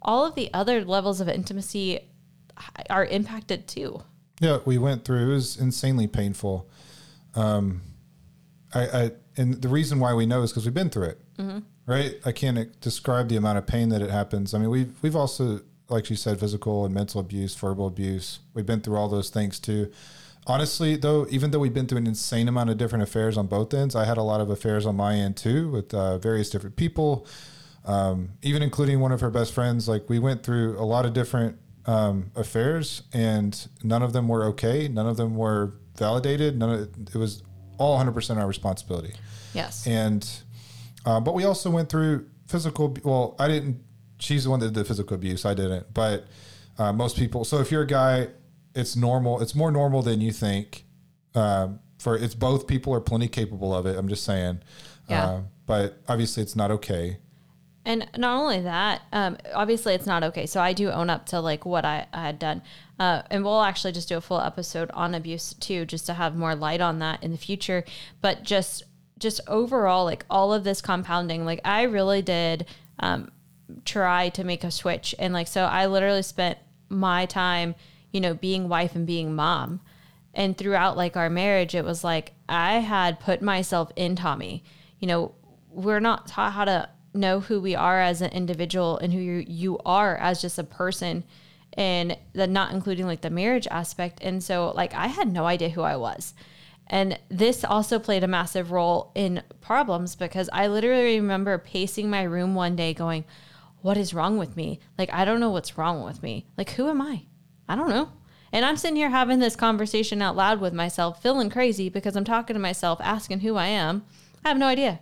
all 0.00 0.24
of 0.24 0.34
the 0.34 0.52
other 0.54 0.84
levels 0.84 1.20
of 1.20 1.28
intimacy 1.28 2.00
are 2.90 3.04
impacted 3.04 3.66
too. 3.66 4.02
Yeah, 4.40 4.58
we 4.64 4.78
went 4.78 5.04
through. 5.04 5.30
It 5.30 5.34
was 5.34 5.56
insanely 5.56 6.06
painful. 6.06 6.68
Um, 7.34 7.82
I, 8.74 8.86
I 8.86 9.10
and 9.36 9.54
the 9.62 9.68
reason 9.68 10.00
why 10.00 10.14
we 10.14 10.26
know 10.26 10.42
is 10.42 10.50
because 10.50 10.64
we've 10.64 10.74
been 10.74 10.90
through 10.90 11.10
it, 11.10 11.20
mm-hmm. 11.38 11.58
right? 11.86 12.16
I 12.24 12.32
can't 12.32 12.80
describe 12.80 13.28
the 13.28 13.36
amount 13.36 13.58
of 13.58 13.66
pain 13.66 13.88
that 13.90 14.02
it 14.02 14.10
happens. 14.10 14.54
I 14.54 14.58
mean, 14.58 14.70
we've 14.70 14.92
we've 15.02 15.16
also, 15.16 15.60
like 15.88 16.10
you 16.10 16.16
said, 16.16 16.40
physical 16.40 16.84
and 16.84 16.94
mental 16.94 17.20
abuse, 17.20 17.54
verbal 17.54 17.86
abuse. 17.86 18.40
We've 18.54 18.66
been 18.66 18.80
through 18.80 18.96
all 18.96 19.08
those 19.08 19.30
things 19.30 19.58
too. 19.58 19.90
Honestly, 20.46 20.96
though, 20.96 21.26
even 21.28 21.50
though 21.50 21.58
we've 21.58 21.74
been 21.74 21.86
through 21.86 21.98
an 21.98 22.06
insane 22.06 22.48
amount 22.48 22.70
of 22.70 22.78
different 22.78 23.02
affairs 23.02 23.36
on 23.36 23.46
both 23.46 23.74
ends, 23.74 23.94
I 23.94 24.06
had 24.06 24.16
a 24.16 24.22
lot 24.22 24.40
of 24.40 24.48
affairs 24.48 24.86
on 24.86 24.96
my 24.96 25.14
end 25.14 25.36
too 25.36 25.70
with 25.70 25.92
uh, 25.92 26.16
various 26.18 26.48
different 26.48 26.76
people 26.76 27.26
um, 27.88 28.30
even 28.42 28.62
including 28.62 29.00
one 29.00 29.12
of 29.12 29.20
her 29.22 29.30
best 29.30 29.52
friends. 29.52 29.88
Like 29.88 30.08
we 30.08 30.18
went 30.18 30.42
through 30.42 30.78
a 30.78 30.84
lot 30.84 31.06
of 31.06 31.14
different 31.14 31.58
um, 31.86 32.30
affairs, 32.36 33.02
and 33.12 33.66
none 33.82 34.02
of 34.02 34.12
them 34.12 34.28
were 34.28 34.44
okay. 34.46 34.86
None 34.86 35.08
of 35.08 35.16
them 35.16 35.36
were 35.36 35.72
validated. 35.96 36.56
None 36.56 36.70
of 36.70 36.80
it, 36.80 37.14
it 37.14 37.18
was 37.18 37.42
all 37.78 37.92
100 37.92 38.12
percent 38.12 38.38
our 38.38 38.46
responsibility. 38.46 39.14
Yes. 39.54 39.86
And 39.86 40.28
uh, 41.06 41.20
but 41.20 41.34
we 41.34 41.44
also 41.44 41.70
went 41.70 41.88
through 41.88 42.28
physical. 42.46 42.96
Well, 43.02 43.34
I 43.38 43.48
didn't. 43.48 43.82
She's 44.18 44.44
the 44.44 44.50
one 44.50 44.60
that 44.60 44.66
did 44.66 44.74
the 44.74 44.84
physical 44.84 45.14
abuse. 45.14 45.44
I 45.44 45.54
didn't. 45.54 45.92
But 45.94 46.26
uh, 46.78 46.92
most 46.92 47.16
people. 47.16 47.44
So 47.44 47.60
if 47.60 47.70
you're 47.70 47.82
a 47.82 47.86
guy, 47.86 48.28
it's 48.74 48.96
normal. 48.96 49.40
It's 49.40 49.54
more 49.54 49.70
normal 49.70 50.02
than 50.02 50.20
you 50.20 50.32
think. 50.32 50.84
Um, 51.34 51.80
for 51.98 52.16
it's 52.16 52.34
both 52.34 52.66
people 52.66 52.94
are 52.94 53.00
plenty 53.00 53.28
capable 53.28 53.74
of 53.74 53.86
it. 53.86 53.96
I'm 53.96 54.08
just 54.08 54.24
saying. 54.24 54.60
Yeah. 55.08 55.24
Uh, 55.24 55.40
but 55.66 56.00
obviously, 56.08 56.42
it's 56.42 56.56
not 56.56 56.70
okay. 56.70 57.18
And 57.88 58.06
not 58.18 58.38
only 58.38 58.60
that, 58.60 59.00
um, 59.14 59.38
obviously 59.54 59.94
it's 59.94 60.04
not 60.04 60.22
okay. 60.22 60.44
So 60.44 60.60
I 60.60 60.74
do 60.74 60.90
own 60.90 61.08
up 61.08 61.24
to 61.28 61.40
like 61.40 61.64
what 61.64 61.86
I, 61.86 62.06
I 62.12 62.20
had 62.26 62.38
done. 62.38 62.60
Uh, 63.00 63.22
and 63.30 63.42
we'll 63.42 63.62
actually 63.62 63.92
just 63.92 64.10
do 64.10 64.18
a 64.18 64.20
full 64.20 64.42
episode 64.42 64.90
on 64.92 65.14
abuse 65.14 65.54
too, 65.54 65.86
just 65.86 66.04
to 66.04 66.12
have 66.12 66.36
more 66.36 66.54
light 66.54 66.82
on 66.82 66.98
that 66.98 67.24
in 67.24 67.32
the 67.32 67.38
future. 67.38 67.84
But 68.20 68.42
just 68.42 68.82
just 69.18 69.40
overall, 69.48 70.04
like 70.04 70.26
all 70.28 70.52
of 70.52 70.64
this 70.64 70.82
compounding, 70.82 71.46
like 71.46 71.62
I 71.64 71.84
really 71.84 72.20
did 72.20 72.66
um, 73.00 73.32
try 73.86 74.28
to 74.30 74.44
make 74.44 74.64
a 74.64 74.70
switch. 74.70 75.14
And 75.18 75.32
like 75.32 75.48
so 75.48 75.64
I 75.64 75.86
literally 75.86 76.22
spent 76.22 76.58
my 76.90 77.24
time, 77.24 77.74
you 78.12 78.20
know, 78.20 78.34
being 78.34 78.68
wife 78.68 78.94
and 78.96 79.06
being 79.06 79.34
mom. 79.34 79.80
And 80.34 80.58
throughout 80.58 80.98
like 80.98 81.16
our 81.16 81.30
marriage, 81.30 81.74
it 81.74 81.86
was 81.86 82.04
like 82.04 82.34
I 82.50 82.80
had 82.80 83.18
put 83.18 83.40
myself 83.40 83.90
in 83.96 84.14
Tommy. 84.14 84.62
You 84.98 85.08
know, 85.08 85.34
we're 85.70 86.00
not 86.00 86.26
taught 86.26 86.52
how 86.52 86.66
to 86.66 86.90
know 87.14 87.40
who 87.40 87.60
we 87.60 87.74
are 87.74 88.00
as 88.00 88.20
an 88.20 88.30
individual 88.30 88.98
and 88.98 89.12
who 89.12 89.18
you, 89.18 89.44
you 89.46 89.78
are 89.84 90.16
as 90.16 90.40
just 90.40 90.58
a 90.58 90.64
person 90.64 91.24
and 91.74 92.16
then 92.32 92.52
not 92.52 92.72
including 92.72 93.06
like 93.06 93.20
the 93.20 93.30
marriage 93.30 93.66
aspect. 93.68 94.20
And 94.22 94.42
so 94.42 94.72
like 94.74 94.94
i 94.94 95.06
had 95.06 95.32
no 95.32 95.46
idea 95.46 95.70
who 95.70 95.82
i 95.82 95.96
was. 95.96 96.34
And 96.90 97.18
this 97.28 97.64
also 97.64 97.98
played 97.98 98.24
a 98.24 98.28
massive 98.28 98.72
role 98.72 99.12
in 99.14 99.42
problems 99.60 100.16
because 100.16 100.48
i 100.52 100.66
literally 100.66 101.20
remember 101.20 101.58
pacing 101.58 102.10
my 102.10 102.22
room 102.22 102.54
one 102.54 102.76
day 102.76 102.94
going 102.94 103.24
what 103.80 103.96
is 103.96 104.12
wrong 104.12 104.38
with 104.38 104.56
me? 104.56 104.80
Like 104.98 105.12
i 105.12 105.24
don't 105.24 105.40
know 105.40 105.50
what's 105.50 105.78
wrong 105.78 106.02
with 106.02 106.22
me. 106.22 106.46
Like 106.56 106.70
who 106.70 106.88
am 106.88 107.00
i? 107.00 107.22
I 107.68 107.76
don't 107.76 107.90
know. 107.90 108.12
And 108.52 108.64
i'm 108.64 108.76
sitting 108.76 108.96
here 108.96 109.10
having 109.10 109.38
this 109.38 109.56
conversation 109.56 110.22
out 110.22 110.36
loud 110.36 110.60
with 110.60 110.72
myself 110.72 111.22
feeling 111.22 111.50
crazy 111.50 111.88
because 111.88 112.16
i'm 112.16 112.24
talking 112.24 112.54
to 112.54 112.60
myself 112.60 112.98
asking 113.02 113.40
who 113.40 113.56
i 113.56 113.66
am. 113.66 114.04
I 114.44 114.48
have 114.48 114.58
no 114.58 114.66
idea 114.66 115.00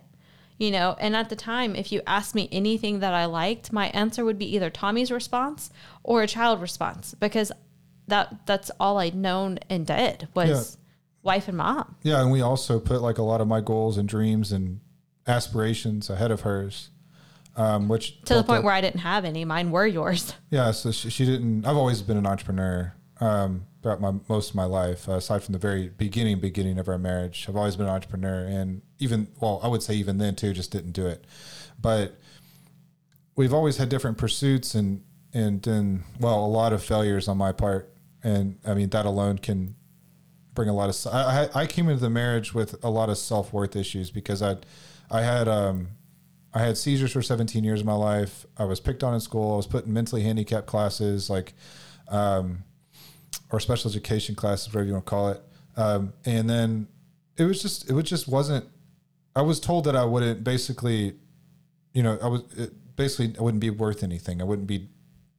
you 0.58 0.70
know 0.70 0.96
and 1.00 1.14
at 1.14 1.28
the 1.28 1.36
time 1.36 1.76
if 1.76 1.92
you 1.92 2.00
asked 2.06 2.34
me 2.34 2.48
anything 2.50 3.00
that 3.00 3.12
i 3.12 3.24
liked 3.24 3.72
my 3.72 3.88
answer 3.88 4.24
would 4.24 4.38
be 4.38 4.54
either 4.54 4.70
tommy's 4.70 5.10
response 5.10 5.70
or 6.02 6.22
a 6.22 6.26
child 6.26 6.60
response 6.60 7.14
because 7.14 7.52
that 8.08 8.46
that's 8.46 8.70
all 8.80 8.98
i'd 8.98 9.14
known 9.14 9.58
and 9.68 9.86
did 9.86 10.28
was 10.34 10.78
wife 11.26 11.48
and 11.48 11.58
mom. 11.58 11.96
Yeah, 12.02 12.22
and 12.22 12.30
we 12.30 12.40
also 12.40 12.80
put 12.80 13.02
like 13.02 13.18
a 13.18 13.22
lot 13.22 13.42
of 13.42 13.48
my 13.48 13.60
goals 13.60 13.98
and 13.98 14.08
dreams 14.08 14.52
and 14.52 14.80
aspirations 15.26 16.08
ahead 16.08 16.30
of 16.30 16.42
hers, 16.42 16.88
um, 17.56 17.88
which 17.88 18.22
to 18.22 18.34
the 18.34 18.44
point 18.44 18.64
where 18.64 18.72
i 18.72 18.80
didn't 18.80 19.00
have 19.00 19.26
any. 19.26 19.44
Mine 19.44 19.70
were 19.70 19.86
yours. 19.86 20.32
Yeah, 20.48 20.70
so 20.70 20.92
she, 20.92 21.10
she 21.10 21.26
didn't. 21.26 21.66
I've 21.66 21.76
always 21.76 22.00
been 22.00 22.16
an 22.16 22.26
entrepreneur 22.26 22.94
um, 23.20 23.66
throughout 23.86 24.00
my 24.00 24.12
most 24.28 24.50
of 24.50 24.56
my 24.56 24.64
life, 24.64 25.08
uh, 25.08 25.12
aside 25.12 25.44
from 25.44 25.52
the 25.52 25.60
very 25.60 25.88
beginning, 25.88 26.40
beginning 26.40 26.76
of 26.76 26.88
our 26.88 26.98
marriage. 26.98 27.46
I've 27.48 27.54
always 27.54 27.76
been 27.76 27.86
an 27.86 27.92
entrepreneur, 27.92 28.44
and 28.44 28.82
even 28.98 29.28
well, 29.38 29.60
I 29.62 29.68
would 29.68 29.80
say 29.80 29.94
even 29.94 30.18
then 30.18 30.34
too, 30.34 30.52
just 30.52 30.72
didn't 30.72 30.90
do 30.90 31.06
it. 31.06 31.24
But 31.80 32.18
we've 33.36 33.54
always 33.54 33.76
had 33.76 33.88
different 33.88 34.18
pursuits, 34.18 34.74
and 34.74 35.04
and 35.32 35.62
then 35.62 36.02
well, 36.18 36.44
a 36.44 36.48
lot 36.48 36.72
of 36.72 36.82
failures 36.82 37.28
on 37.28 37.36
my 37.36 37.52
part, 37.52 37.94
and 38.24 38.58
I 38.66 38.74
mean 38.74 38.88
that 38.90 39.06
alone 39.06 39.38
can 39.38 39.76
bring 40.52 40.68
a 40.68 40.74
lot 40.74 40.88
of. 40.88 41.14
I 41.14 41.48
I 41.54 41.66
came 41.66 41.88
into 41.88 42.00
the 42.00 42.10
marriage 42.10 42.52
with 42.52 42.82
a 42.82 42.90
lot 42.90 43.08
of 43.08 43.16
self 43.18 43.52
worth 43.52 43.76
issues 43.76 44.10
because 44.10 44.42
I 44.42 44.56
I 45.12 45.22
had 45.22 45.46
um 45.46 45.90
I 46.52 46.58
had 46.58 46.76
seizures 46.76 47.12
for 47.12 47.22
17 47.22 47.62
years 47.62 47.80
of 47.82 47.86
my 47.86 47.94
life. 47.94 48.46
I 48.58 48.64
was 48.64 48.80
picked 48.80 49.04
on 49.04 49.14
in 49.14 49.20
school. 49.20 49.54
I 49.54 49.56
was 49.58 49.68
put 49.68 49.86
in 49.86 49.92
mentally 49.92 50.22
handicapped 50.22 50.66
classes, 50.66 51.30
like, 51.30 51.54
um, 52.08 52.64
or 53.50 53.60
special 53.60 53.90
education 53.90 54.34
classes, 54.34 54.68
whatever 54.68 54.86
you 54.86 54.92
want 54.92 55.06
to 55.06 55.10
call 55.10 55.28
it. 55.28 55.42
Um, 55.76 56.12
and 56.24 56.48
then 56.48 56.88
it 57.36 57.44
was 57.44 57.60
just, 57.60 57.88
it 57.88 57.92
was 57.92 58.04
just 58.04 58.28
wasn't. 58.28 58.64
I 59.34 59.42
was 59.42 59.60
told 59.60 59.84
that 59.84 59.94
I 59.94 60.04
wouldn't 60.04 60.42
basically, 60.42 61.14
you 61.92 62.02
know, 62.02 62.18
I 62.22 62.28
was 62.28 62.42
it, 62.56 62.96
basically 62.96 63.38
I 63.38 63.42
wouldn't 63.42 63.60
be 63.60 63.70
worth 63.70 64.02
anything. 64.02 64.40
I 64.40 64.44
wouldn't 64.44 64.66
be, 64.66 64.88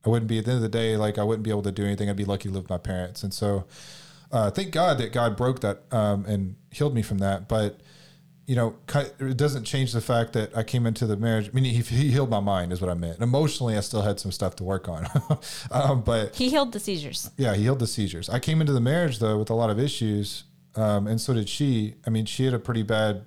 I 0.06 0.10
wouldn't 0.10 0.30
be 0.30 0.38
at 0.38 0.46
the 0.46 0.52
end 0.52 0.58
of 0.58 0.62
the 0.62 0.70
day 0.70 0.96
like 0.96 1.18
I 1.18 1.24
wouldn't 1.24 1.44
be 1.44 1.50
able 1.50 1.64
to 1.64 1.72
do 1.72 1.84
anything. 1.84 2.10
I'd 2.10 2.16
be 2.16 2.26
lucky 2.26 2.50
to 2.50 2.54
live 2.54 2.64
with 2.64 2.70
my 2.70 2.78
parents. 2.78 3.24
And 3.24 3.34
so, 3.34 3.66
uh, 4.32 4.52
thank 4.52 4.72
God 4.72 4.98
that 5.00 5.14
God 5.14 5.36
broke 5.36 5.62
that 5.62 5.84
um, 5.92 6.26
and 6.26 6.56
healed 6.72 6.94
me 6.94 7.02
from 7.02 7.18
that. 7.20 7.48
But 7.48 7.80
you 8.48 8.56
know, 8.56 8.78
it 9.20 9.36
doesn't 9.36 9.66
change 9.66 9.92
the 9.92 10.00
fact 10.00 10.32
that 10.32 10.56
I 10.56 10.64
came 10.64 10.88
into 10.88 11.06
the 11.06 11.18
marriage. 11.18 11.50
I 11.50 11.52
mean, 11.52 11.66
he, 11.66 11.82
he 11.82 12.10
healed 12.12 12.30
my 12.30 12.40
mind, 12.40 12.72
is 12.72 12.80
what 12.80 12.90
I 12.90 12.94
meant. 12.94 13.16
And 13.16 13.24
emotionally, 13.24 13.76
I 13.76 13.82
still 13.82 14.02
had 14.02 14.22
some 14.22 14.32
stuff 14.32 14.56
to 14.56 14.64
work 14.64 14.88
on. 14.88 15.06
um, 15.72 16.02
but 16.02 16.34
he 16.34 16.50
healed 16.50 16.72
the 16.72 16.80
seizures 16.80 17.30
yeah, 17.36 17.54
he 17.56 17.64
healed 17.64 17.80
the 17.80 17.88
seizures. 17.88 18.30
I 18.30 18.40
came 18.40 18.62
into 18.62 18.72
the 18.72 18.80
marriage 18.80 19.20
though 19.20 19.38
with 19.38 19.50
a 19.50 19.54
lot 19.54 19.70
of 19.70 19.80
issues, 19.80 20.46
um, 20.76 21.08
and 21.08 21.20
so 21.20 21.34
did 21.34 21.50
she. 21.50 21.96
I 22.06 22.10
mean, 22.10 22.26
she 22.26 22.46
had 22.46 22.54
a 22.54 22.60
pretty 22.60 22.84
bad 22.84 23.26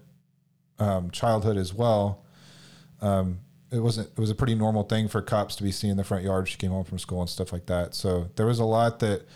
um, 0.79 1.11
childhood 1.11 1.59
as 1.59 1.75
well. 1.75 2.25
Um, 3.03 3.41
it 3.71 3.81
wasn't. 3.81 4.09
It 4.09 4.19
was 4.19 4.31
a 4.31 4.35
pretty 4.35 4.55
normal 4.55 4.85
thing 4.85 5.07
for 5.07 5.21
cops 5.21 5.55
to 5.57 5.63
be 5.63 5.71
seen 5.71 5.91
in 5.91 5.97
the 5.99 6.05
front 6.05 6.25
yard. 6.25 6.49
She 6.49 6.57
came 6.57 6.71
home 6.71 6.85
from 6.85 6.99
school 6.99 7.21
and 7.21 7.29
stuff 7.29 7.53
like 7.53 7.67
that. 7.67 7.95
So 7.95 8.31
there 8.37 8.47
was 8.47 8.59
a 8.59 8.65
lot 8.65 9.01
that 9.01 9.27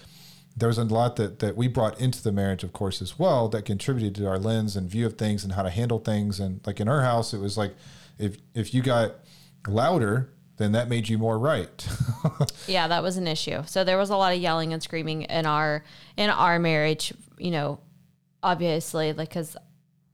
there 0.57 0.69
was 0.69 0.79
a 0.79 0.85
lot 0.85 1.17
that 1.17 1.41
that 1.41 1.57
we 1.57 1.69
brought 1.69 2.01
into 2.01 2.23
the 2.23 2.33
marriage, 2.33 2.63
of 2.63 2.73
course, 2.73 3.03
as 3.03 3.19
well 3.19 3.49
that 3.49 3.65
contributed 3.65 4.15
to 4.17 4.29
our 4.29 4.39
lens 4.39 4.77
and 4.77 4.89
view 4.89 5.07
of 5.07 5.19
things 5.19 5.45
and 5.45 5.55
how 5.55 5.63
to 5.63 5.71
handle 5.71 5.99
things. 5.99 6.39
And 6.41 6.61
like 6.67 6.81
in 6.81 6.89
our 6.89 7.03
house, 7.03 7.35
it 7.35 7.39
was 7.41 7.57
like 7.57 7.75
if 8.19 8.39
if 8.55 8.73
you 8.73 8.83
got 8.83 9.17
louder, 9.67 10.31
then 10.57 10.73
that 10.73 10.89
made 10.89 11.09
you 11.09 11.19
more 11.19 11.39
right. 11.39 11.87
yeah 12.67 12.87
that 12.89 13.03
was 13.03 13.17
an 13.17 13.27
issue 13.27 13.63
so 13.67 13.85
there 13.85 13.99
was 13.99 14.11
a 14.11 14.17
lot 14.17 14.33
of 14.33 14.39
yelling 14.41 14.73
and 14.73 14.83
screaming 14.83 15.23
in 15.23 15.47
our 15.47 15.85
in 16.17 16.31
our 16.31 16.59
marriage 16.59 17.13
you 17.39 17.51
know 17.51 17.79
obviously 18.43 19.13
like 19.13 19.29
because 19.29 19.57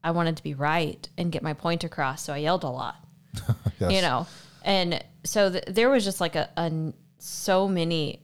i 0.02 0.10
wanted 0.10 0.36
to 0.36 0.42
be 0.42 0.54
right 0.54 1.08
and 1.16 1.30
get 1.30 1.42
my 1.42 1.52
point 1.52 1.84
across 1.84 2.24
so 2.24 2.32
i 2.32 2.38
yelled 2.38 2.64
a 2.64 2.68
lot 2.68 2.96
Yes. 3.78 3.92
you 3.92 4.00
know 4.00 4.26
and 4.64 5.04
so 5.24 5.50
th- 5.50 5.64
there 5.68 5.88
was 5.90 6.04
just 6.04 6.20
like 6.20 6.34
a, 6.36 6.48
a 6.56 6.92
so 7.18 7.68
many 7.68 8.22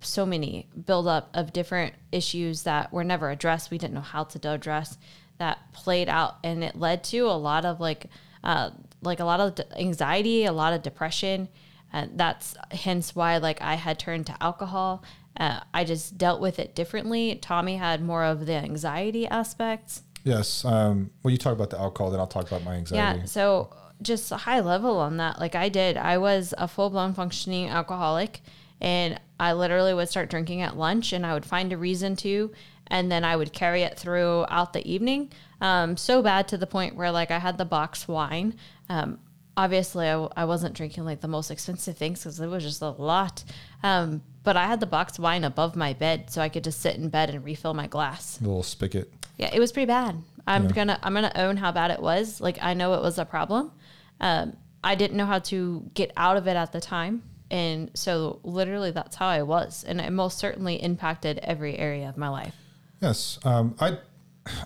so 0.00 0.26
many 0.26 0.68
buildup 0.84 1.30
of 1.34 1.52
different 1.52 1.94
issues 2.12 2.62
that 2.64 2.92
were 2.92 3.04
never 3.04 3.30
addressed 3.30 3.70
we 3.70 3.78
didn't 3.78 3.94
know 3.94 4.00
how 4.00 4.24
to 4.24 4.50
address 4.50 4.98
that 5.38 5.58
played 5.72 6.08
out 6.08 6.36
and 6.44 6.62
it 6.62 6.76
led 6.76 7.02
to 7.04 7.20
a 7.20 7.32
lot 7.32 7.64
of 7.64 7.80
like 7.80 8.06
uh, 8.44 8.70
like 9.02 9.20
a 9.20 9.24
lot 9.24 9.40
of 9.40 9.58
anxiety 9.78 10.44
a 10.44 10.52
lot 10.52 10.72
of 10.72 10.82
depression 10.82 11.48
and 11.92 12.18
that's 12.18 12.54
hence 12.70 13.14
why 13.14 13.38
like 13.38 13.60
i 13.62 13.74
had 13.74 13.98
turned 13.98 14.26
to 14.26 14.42
alcohol 14.42 15.02
uh, 15.38 15.60
i 15.74 15.84
just 15.84 16.16
dealt 16.16 16.40
with 16.40 16.58
it 16.58 16.74
differently 16.74 17.36
tommy 17.36 17.76
had 17.76 18.02
more 18.02 18.24
of 18.24 18.46
the 18.46 18.54
anxiety 18.54 19.26
aspects 19.26 20.02
Yes. 20.26 20.64
Um, 20.64 21.12
well, 21.22 21.30
you 21.30 21.38
talk 21.38 21.52
about 21.52 21.70
the 21.70 21.78
alcohol, 21.78 22.10
then 22.10 22.18
I'll 22.18 22.26
talk 22.26 22.48
about 22.48 22.64
my 22.64 22.74
anxiety. 22.74 23.20
yeah. 23.20 23.24
So 23.26 23.70
just 24.02 24.32
a 24.32 24.36
high 24.36 24.58
level 24.58 24.98
on 24.98 25.18
that. 25.18 25.38
Like 25.38 25.54
I 25.54 25.68
did, 25.68 25.96
I 25.96 26.18
was 26.18 26.52
a 26.58 26.66
full 26.66 26.90
blown 26.90 27.14
functioning 27.14 27.68
alcoholic 27.68 28.40
and 28.80 29.20
I 29.38 29.52
literally 29.52 29.94
would 29.94 30.08
start 30.08 30.30
drinking 30.30 30.62
at 30.62 30.76
lunch 30.76 31.12
and 31.12 31.24
I 31.24 31.34
would 31.34 31.44
find 31.44 31.72
a 31.72 31.76
reason 31.76 32.16
to, 32.16 32.52
and 32.86 33.10
then 33.10 33.24
I 33.24 33.36
would 33.36 33.52
carry 33.52 33.82
it 33.82 33.98
throughout 33.98 34.72
the 34.72 34.86
evening. 34.90 35.32
Um, 35.60 35.96
so 35.96 36.22
bad 36.22 36.48
to 36.48 36.58
the 36.58 36.66
point 36.66 36.96
where 36.96 37.10
like 37.10 37.30
I 37.30 37.38
had 37.38 37.58
the 37.58 37.64
box 37.64 38.06
wine. 38.06 38.54
Um, 38.88 39.18
obviously 39.56 40.08
I, 40.08 40.28
I 40.36 40.44
wasn't 40.44 40.74
drinking 40.74 41.04
like 41.04 41.20
the 41.20 41.28
most 41.28 41.50
expensive 41.50 41.96
things 41.96 42.20
because 42.20 42.38
it 42.40 42.46
was 42.46 42.62
just 42.62 42.82
a 42.82 42.90
lot. 42.90 43.42
Um, 43.82 44.22
but 44.42 44.56
I 44.56 44.66
had 44.66 44.80
the 44.80 44.86
box 44.86 45.18
wine 45.18 45.44
above 45.44 45.74
my 45.74 45.92
bed 45.92 46.30
so 46.30 46.40
I 46.40 46.48
could 46.48 46.64
just 46.64 46.80
sit 46.80 46.96
in 46.96 47.08
bed 47.08 47.30
and 47.30 47.44
refill 47.44 47.74
my 47.74 47.86
glass. 47.86 48.40
Little 48.40 48.62
spigot. 48.62 49.12
Yeah, 49.38 49.50
it 49.52 49.58
was 49.58 49.72
pretty 49.72 49.86
bad. 49.86 50.22
I'm 50.46 50.68
gonna 50.68 50.98
I'm 51.02 51.12
gonna 51.14 51.32
own 51.34 51.56
how 51.56 51.72
bad 51.72 51.90
it 51.90 52.00
was. 52.00 52.40
Like 52.40 52.58
I 52.62 52.74
know 52.74 52.94
it 52.94 53.02
was 53.02 53.18
a 53.18 53.24
problem. 53.24 53.72
Um, 54.20 54.56
I 54.84 54.94
didn't 54.94 55.16
know 55.16 55.26
how 55.26 55.40
to 55.40 55.90
get 55.94 56.12
out 56.16 56.36
of 56.36 56.46
it 56.46 56.54
at 56.56 56.70
the 56.70 56.80
time, 56.80 57.22
and 57.50 57.90
so 57.94 58.40
literally 58.42 58.90
that's 58.90 59.16
how 59.16 59.28
I 59.28 59.42
was, 59.42 59.84
and 59.84 60.00
it 60.00 60.10
most 60.10 60.38
certainly 60.38 60.82
impacted 60.82 61.38
every 61.38 61.78
area 61.78 62.08
of 62.08 62.16
my 62.16 62.28
life. 62.28 62.54
Yes. 63.00 63.38
Um, 63.44 63.76
I 63.80 63.98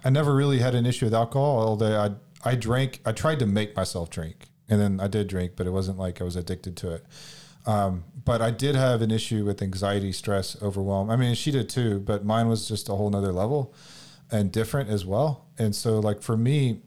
I 0.04 0.10
never 0.10 0.34
really 0.34 0.58
had 0.58 0.74
an 0.74 0.86
issue 0.86 1.06
with 1.06 1.14
alcohol, 1.14 1.60
although 1.60 1.98
I 1.98 2.50
I 2.50 2.54
drank. 2.54 3.00
I 3.04 3.12
tried 3.12 3.38
to 3.40 3.46
make 3.46 3.76
myself 3.76 4.10
drink, 4.10 4.48
and 4.68 4.80
then 4.80 5.00
I 5.00 5.08
did 5.08 5.28
drink, 5.28 5.52
but 5.56 5.66
it 5.66 5.70
wasn't 5.70 5.98
like 5.98 6.20
I 6.20 6.24
was 6.24 6.36
addicted 6.36 6.76
to 6.78 6.94
it. 6.94 7.06
Um, 7.66 8.04
but 8.24 8.40
I 8.40 8.50
did 8.50 8.74
have 8.74 9.02
an 9.02 9.10
issue 9.10 9.44
with 9.44 9.60
anxiety, 9.60 10.12
stress, 10.12 10.60
overwhelm. 10.62 11.10
I 11.10 11.16
mean, 11.16 11.34
she 11.34 11.50
did 11.50 11.68
too, 11.68 12.00
but 12.00 12.24
mine 12.24 12.48
was 12.48 12.66
just 12.66 12.88
a 12.88 12.94
whole 12.94 13.10
nother 13.10 13.32
level 13.32 13.74
and 14.30 14.50
different 14.50 14.88
as 14.88 15.04
well. 15.04 15.46
And 15.58 15.74
so, 15.74 15.98
like 16.00 16.22
for 16.22 16.36
me, 16.36 16.80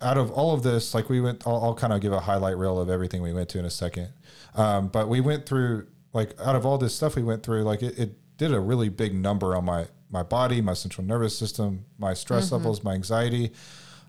out 0.00 0.18
of 0.18 0.30
all 0.30 0.52
of 0.54 0.62
this, 0.62 0.94
like 0.94 1.08
we 1.08 1.20
went, 1.20 1.46
I'll, 1.46 1.62
I'll 1.62 1.74
kind 1.74 1.92
of 1.92 2.00
give 2.00 2.12
a 2.12 2.20
highlight 2.20 2.56
reel 2.56 2.78
of 2.80 2.88
everything 2.90 3.22
we 3.22 3.32
went 3.32 3.48
to 3.50 3.58
in 3.58 3.64
a 3.64 3.70
second. 3.70 4.08
Um, 4.54 4.88
but 4.88 5.08
we 5.08 5.20
went 5.20 5.46
through 5.46 5.86
like 6.12 6.38
out 6.40 6.56
of 6.56 6.64
all 6.66 6.78
this 6.78 6.94
stuff 6.94 7.16
we 7.16 7.22
went 7.22 7.42
through, 7.42 7.62
like 7.62 7.82
it, 7.82 7.98
it 7.98 8.36
did 8.38 8.52
a 8.52 8.60
really 8.60 8.88
big 8.88 9.14
number 9.14 9.56
on 9.56 9.64
my 9.64 9.86
my 10.10 10.22
body, 10.22 10.62
my 10.62 10.72
central 10.72 11.06
nervous 11.06 11.36
system, 11.36 11.84
my 11.98 12.14
stress 12.14 12.46
Mm-hmm. 12.46 12.54
levels, 12.54 12.82
my 12.82 12.94
anxiety. 12.94 13.52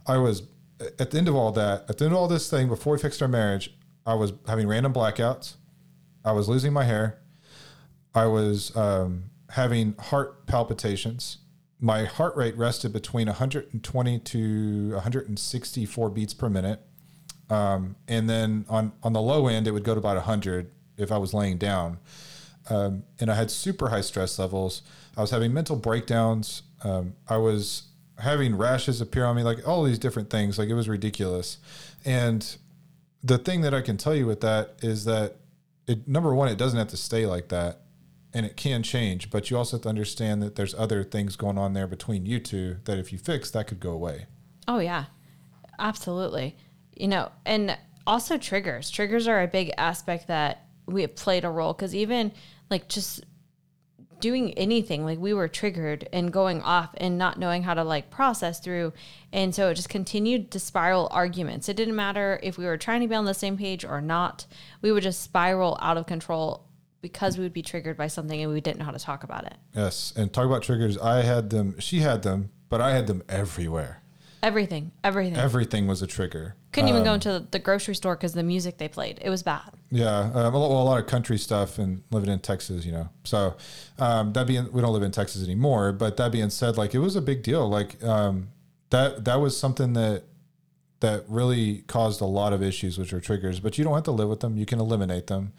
I 0.07 0.17
was 0.17 0.43
at 0.97 1.11
the 1.11 1.17
end 1.17 1.27
of 1.27 1.35
all 1.35 1.51
that, 1.51 1.85
at 1.89 1.97
the 1.97 2.05
end 2.05 2.13
of 2.13 2.19
all 2.19 2.27
this 2.29 2.49
thing, 2.49 2.69
before 2.69 2.93
we 2.93 2.99
fixed 2.99 3.21
our 3.21 3.27
marriage, 3.27 3.75
I 4.05 4.13
was 4.13 4.31
having 4.47 4.65
random 4.67 4.93
blackouts. 4.93 5.55
I 6.23 6.31
was 6.31 6.47
losing 6.47 6.71
my 6.71 6.85
hair. 6.85 7.19
I 8.15 8.27
was 8.27 8.73
um, 8.77 9.25
having 9.49 9.93
heart 9.99 10.45
palpitations. 10.47 11.39
My 11.79 12.05
heart 12.05 12.35
rate 12.35 12.57
rested 12.57 12.91
between 12.91 13.27
120 13.27 14.19
to 14.19 14.91
164 14.93 16.09
beats 16.09 16.33
per 16.33 16.49
minute. 16.49 16.81
Um, 17.49 17.95
and 18.07 18.29
then 18.29 18.65
on, 18.69 18.91
on 19.01 19.13
the 19.13 19.21
low 19.21 19.47
end, 19.47 19.67
it 19.67 19.71
would 19.71 19.83
go 19.83 19.93
to 19.93 19.99
about 19.99 20.17
100 20.17 20.69
if 20.97 21.11
I 21.11 21.17
was 21.17 21.33
laying 21.33 21.57
down. 21.57 21.97
Um, 22.69 23.03
and 23.19 23.31
I 23.31 23.35
had 23.35 23.49
super 23.49 23.89
high 23.89 24.01
stress 24.01 24.37
levels. 24.37 24.81
I 25.17 25.21
was 25.21 25.31
having 25.31 25.53
mental 25.53 25.75
breakdowns. 25.75 26.63
Um, 26.83 27.15
I 27.27 27.37
was 27.37 27.83
having 28.19 28.55
rashes 28.55 29.01
appear 29.01 29.25
on 29.25 29.35
me, 29.35 29.43
like 29.43 29.67
all 29.67 29.83
these 29.83 29.99
different 29.99 30.29
things. 30.29 30.59
Like 30.59 30.69
it 30.69 30.73
was 30.75 30.89
ridiculous. 30.89 31.57
And 32.05 32.57
the 33.23 33.37
thing 33.37 33.61
that 33.61 33.73
I 33.73 33.81
can 33.81 33.97
tell 33.97 34.15
you 34.15 34.27
with 34.27 34.41
that 34.41 34.75
is 34.81 35.05
that 35.05 35.35
it, 35.87 36.07
number 36.07 36.33
one, 36.33 36.49
it 36.49 36.57
doesn't 36.57 36.77
have 36.77 36.89
to 36.89 36.97
stay 36.97 37.25
like 37.25 37.47
that 37.49 37.81
and 38.33 38.45
it 38.45 38.55
can 38.55 38.83
change, 38.83 39.29
but 39.29 39.49
you 39.49 39.57
also 39.57 39.77
have 39.77 39.83
to 39.83 39.89
understand 39.89 40.41
that 40.43 40.55
there's 40.55 40.75
other 40.75 41.03
things 41.03 41.35
going 41.35 41.57
on 41.57 41.73
there 41.73 41.87
between 41.87 42.25
you 42.25 42.39
two 42.39 42.77
that 42.85 42.99
if 42.99 43.11
you 43.11 43.17
fix, 43.17 43.49
that 43.51 43.67
could 43.67 43.79
go 43.79 43.91
away. 43.91 44.27
Oh 44.67 44.79
yeah, 44.79 45.05
absolutely. 45.79 46.55
You 46.95 47.07
know, 47.07 47.31
and 47.45 47.77
also 48.05 48.37
triggers. 48.37 48.89
Triggers 48.89 49.27
are 49.27 49.41
a 49.41 49.47
big 49.47 49.71
aspect 49.77 50.27
that 50.27 50.65
we 50.85 51.01
have 51.01 51.15
played 51.15 51.45
a 51.45 51.49
role 51.49 51.73
because 51.73 51.95
even 51.95 52.31
like 52.69 52.87
just 52.87 53.23
doing 54.19 54.53
anything, 54.53 55.05
like 55.05 55.17
we 55.17 55.33
were 55.33 55.47
triggered 55.47 56.07
and 56.11 56.31
going 56.31 56.61
off 56.61 56.89
and 56.97 57.17
not 57.17 57.39
knowing 57.39 57.63
how 57.63 57.73
to 57.73 57.83
like 57.83 58.11
process 58.11 58.59
through, 58.59 58.93
and 59.31 59.55
so 59.55 59.69
it 59.69 59.75
just 59.75 59.89
continued 59.89 60.51
to 60.51 60.59
spiral 60.59 61.07
arguments. 61.11 61.69
It 61.69 61.77
didn't 61.77 61.95
matter 61.95 62.39
if 62.43 62.57
we 62.57 62.65
were 62.65 62.77
trying 62.77 63.01
to 63.01 63.07
be 63.07 63.15
on 63.15 63.25
the 63.25 63.33
same 63.33 63.57
page 63.57 63.85
or 63.85 64.01
not. 64.01 64.45
We 64.81 64.91
would 64.91 65.03
just 65.03 65.21
spiral 65.21 65.77
out 65.81 65.97
of 65.97 66.05
control 66.05 66.68
because 67.01 67.37
we 67.37 67.43
would 67.43 67.53
be 67.53 67.61
triggered 67.61 67.97
by 67.97 68.07
something 68.07 68.41
and 68.41 68.51
we 68.51 68.61
didn't 68.61 68.79
know 68.79 68.85
how 68.85 68.91
to 68.91 68.99
talk 68.99 69.23
about 69.23 69.45
it. 69.45 69.55
Yes. 69.75 70.13
And 70.15 70.31
talk 70.31 70.45
about 70.45 70.63
triggers. 70.63 70.97
I 70.97 71.21
had 71.21 71.49
them, 71.49 71.79
she 71.79 71.99
had 71.99 72.23
them, 72.23 72.51
but 72.69 72.81
I 72.81 72.91
had 72.91 73.07
them 73.07 73.23
everywhere. 73.29 74.03
Everything, 74.41 74.91
everything. 75.03 75.35
Everything 75.35 75.85
was 75.85 76.01
a 76.01 76.07
trigger. 76.07 76.55
Couldn't 76.71 76.89
even 76.89 77.03
go 77.03 77.09
Um, 77.09 77.15
into 77.15 77.45
the 77.51 77.59
grocery 77.59 77.93
store 77.93 78.15
because 78.15 78.33
the 78.33 78.43
music 78.43 78.77
they 78.77 78.87
played. 78.87 79.19
It 79.21 79.29
was 79.29 79.43
bad. 79.43 79.71
Yeah, 79.91 80.17
um, 80.33 80.53
a, 80.53 80.57
lot, 80.57 80.69
well, 80.69 80.81
a 80.81 80.83
lot 80.83 80.99
of 80.99 81.07
country 81.07 81.37
stuff 81.37 81.77
and 81.77 82.03
living 82.09 82.29
in 82.29 82.39
Texas, 82.39 82.85
you 82.85 82.93
know. 82.93 83.09
So 83.25 83.57
um, 83.97 84.31
that 84.33 84.47
being, 84.47 84.71
we 84.71 84.79
don't 84.81 84.93
live 84.93 85.03
in 85.03 85.11
Texas 85.11 85.43
anymore. 85.43 85.91
But 85.91 86.15
that 86.17 86.31
being 86.31 86.49
said, 86.51 86.77
like 86.77 86.93
it 86.95 86.99
was 86.99 87.17
a 87.17 87.21
big 87.21 87.43
deal. 87.43 87.67
Like 87.67 88.01
um, 88.01 88.49
that 88.91 89.25
that 89.25 89.41
was 89.41 89.57
something 89.59 89.91
that 89.93 90.23
that 91.01 91.23
really 91.27 91.83
caused 91.87 92.21
a 92.21 92.25
lot 92.25 92.51
of 92.53 92.61
issues, 92.61 92.97
which 92.97 93.13
are 93.13 93.21
triggers. 93.21 93.59
But 93.59 93.77
you 93.77 93.83
don't 93.83 93.93
have 93.93 94.03
to 94.03 94.11
live 94.11 94.29
with 94.29 94.41
them; 94.41 94.57
you 94.57 94.65
can 94.65 94.79
eliminate 94.79 95.27
them. 95.27 95.53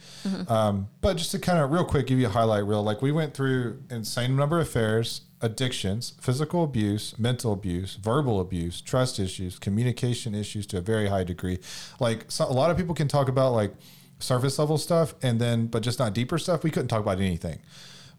Um, 0.48 0.88
but 1.00 1.16
just 1.16 1.30
to 1.32 1.38
kind 1.38 1.58
of 1.58 1.70
real 1.70 1.84
quick 1.84 2.06
give 2.06 2.18
you 2.18 2.26
a 2.26 2.30
highlight 2.30 2.64
reel, 2.64 2.82
like 2.82 3.02
we 3.02 3.12
went 3.12 3.34
through 3.34 3.82
insane 3.90 4.36
number 4.36 4.60
of 4.60 4.66
affairs, 4.66 5.22
addictions, 5.40 6.14
physical 6.20 6.64
abuse, 6.64 7.18
mental 7.18 7.52
abuse, 7.52 7.94
verbal 7.94 8.40
abuse, 8.40 8.80
trust 8.80 9.18
issues, 9.18 9.58
communication 9.58 10.34
issues 10.34 10.66
to 10.66 10.78
a 10.78 10.80
very 10.80 11.08
high 11.08 11.24
degree. 11.24 11.58
Like 11.98 12.30
so, 12.30 12.44
a 12.44 12.52
lot 12.52 12.70
of 12.70 12.76
people 12.76 12.94
can 12.94 13.08
talk 13.08 13.28
about 13.28 13.52
like 13.52 13.74
surface 14.18 14.58
level 14.58 14.76
stuff 14.76 15.14
and 15.22 15.40
then 15.40 15.66
but 15.66 15.82
just 15.82 15.98
not 15.98 16.14
deeper 16.14 16.38
stuff. 16.38 16.62
We 16.62 16.70
couldn't 16.70 16.88
talk 16.88 17.00
about 17.00 17.18
anything. 17.18 17.60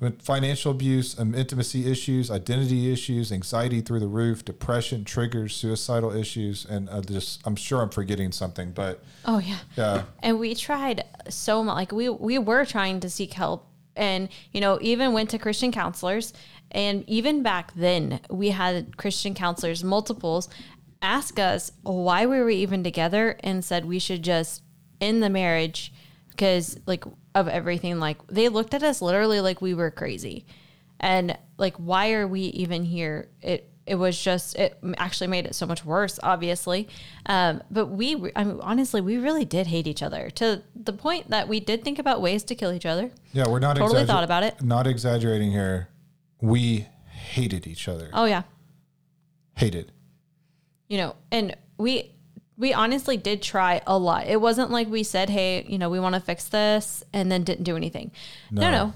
With 0.01 0.19
financial 0.23 0.71
abuse, 0.71 1.17
um, 1.19 1.35
intimacy 1.35 1.89
issues, 1.89 2.31
identity 2.31 2.91
issues, 2.91 3.31
anxiety 3.31 3.81
through 3.81 3.99
the 3.99 4.07
roof, 4.07 4.43
depression, 4.43 5.05
triggers, 5.05 5.55
suicidal 5.55 6.11
issues, 6.11 6.65
and 6.65 6.89
uh, 6.89 7.01
just 7.01 7.39
I'm 7.45 7.55
sure 7.55 7.83
I'm 7.83 7.91
forgetting 7.91 8.31
something, 8.31 8.71
but 8.71 9.03
Oh 9.25 9.37
yeah. 9.37 9.59
yeah, 9.77 10.03
And 10.23 10.39
we 10.39 10.55
tried 10.55 11.05
so 11.29 11.63
much. 11.63 11.75
Like 11.75 11.91
we 11.91 12.09
we 12.09 12.39
were 12.39 12.65
trying 12.65 12.99
to 13.01 13.11
seek 13.11 13.33
help, 13.33 13.67
and 13.95 14.27
you 14.51 14.59
know 14.59 14.79
even 14.81 15.13
went 15.13 15.29
to 15.29 15.37
Christian 15.37 15.71
counselors. 15.71 16.33
And 16.71 17.03
even 17.07 17.43
back 17.43 17.73
then, 17.75 18.21
we 18.29 18.49
had 18.49 18.97
Christian 18.97 19.35
counselors, 19.35 19.83
multiples, 19.83 20.49
ask 21.01 21.37
us 21.37 21.73
why 21.83 22.25
we 22.25 22.39
were 22.39 22.49
even 22.49 22.83
together, 22.83 23.37
and 23.43 23.63
said 23.63 23.85
we 23.85 23.99
should 23.99 24.23
just 24.23 24.63
end 24.99 25.21
the 25.21 25.29
marriage 25.29 25.93
because 26.41 26.79
like 26.87 27.03
of 27.35 27.47
everything. 27.47 27.99
Like 27.99 28.17
they 28.27 28.49
looked 28.49 28.73
at 28.73 28.81
us 28.81 28.99
literally 28.99 29.39
like 29.41 29.61
we 29.61 29.75
were 29.75 29.91
crazy, 29.91 30.47
and 30.99 31.37
like 31.59 31.75
why 31.77 32.13
are 32.13 32.27
we 32.27 32.41
even 32.41 32.83
here? 32.83 33.29
It 33.41 33.69
it 33.85 33.95
was 33.95 34.19
just 34.19 34.55
it 34.55 34.77
actually 34.97 35.27
made 35.27 35.45
it 35.45 35.55
so 35.55 35.65
much 35.65 35.83
worse 35.83 36.19
obviously 36.21 36.87
um, 37.25 37.63
but 37.71 37.87
we 37.87 38.31
I 38.35 38.43
mean, 38.43 38.59
honestly 38.61 39.01
we 39.01 39.17
really 39.17 39.43
did 39.43 39.65
hate 39.65 39.87
each 39.87 40.03
other 40.03 40.29
to 40.35 40.61
the 40.75 40.93
point 40.93 41.31
that 41.31 41.47
we 41.47 41.59
did 41.59 41.83
think 41.83 41.97
about 41.97 42.21
ways 42.21 42.43
to 42.43 42.55
kill 42.55 42.71
each 42.71 42.85
other 42.85 43.09
yeah, 43.33 43.47
we're 43.49 43.57
not 43.57 43.77
Totally 43.77 44.03
exagger- 44.03 44.07
thought 44.07 44.23
about 44.23 44.43
it. 44.43 44.61
Not 44.61 44.85
exaggerating 44.85 45.51
here. 45.51 45.89
We 46.39 46.85
hated 47.09 47.65
each 47.65 47.87
other. 47.87 48.11
oh 48.13 48.25
yeah 48.25 48.43
Hated. 49.55 49.91
you 50.87 50.99
know 50.99 51.15
and 51.31 51.55
we 51.77 52.13
we 52.61 52.73
honestly 52.73 53.17
did 53.17 53.41
try 53.41 53.81
a 53.87 53.97
lot. 53.97 54.27
It 54.27 54.39
wasn't 54.39 54.71
like 54.71 54.87
we 54.87 55.03
said 55.03 55.29
hey 55.29 55.65
you 55.67 55.77
know 55.77 55.89
we 55.89 55.99
want 55.99 56.15
to 56.15 56.21
fix 56.21 56.47
this 56.47 57.03
and 57.11 57.29
then 57.31 57.43
didn't 57.43 57.63
do 57.65 57.75
anything. 57.75 58.11
No 58.51 58.61
No. 58.61 58.71
no, 58.71 58.93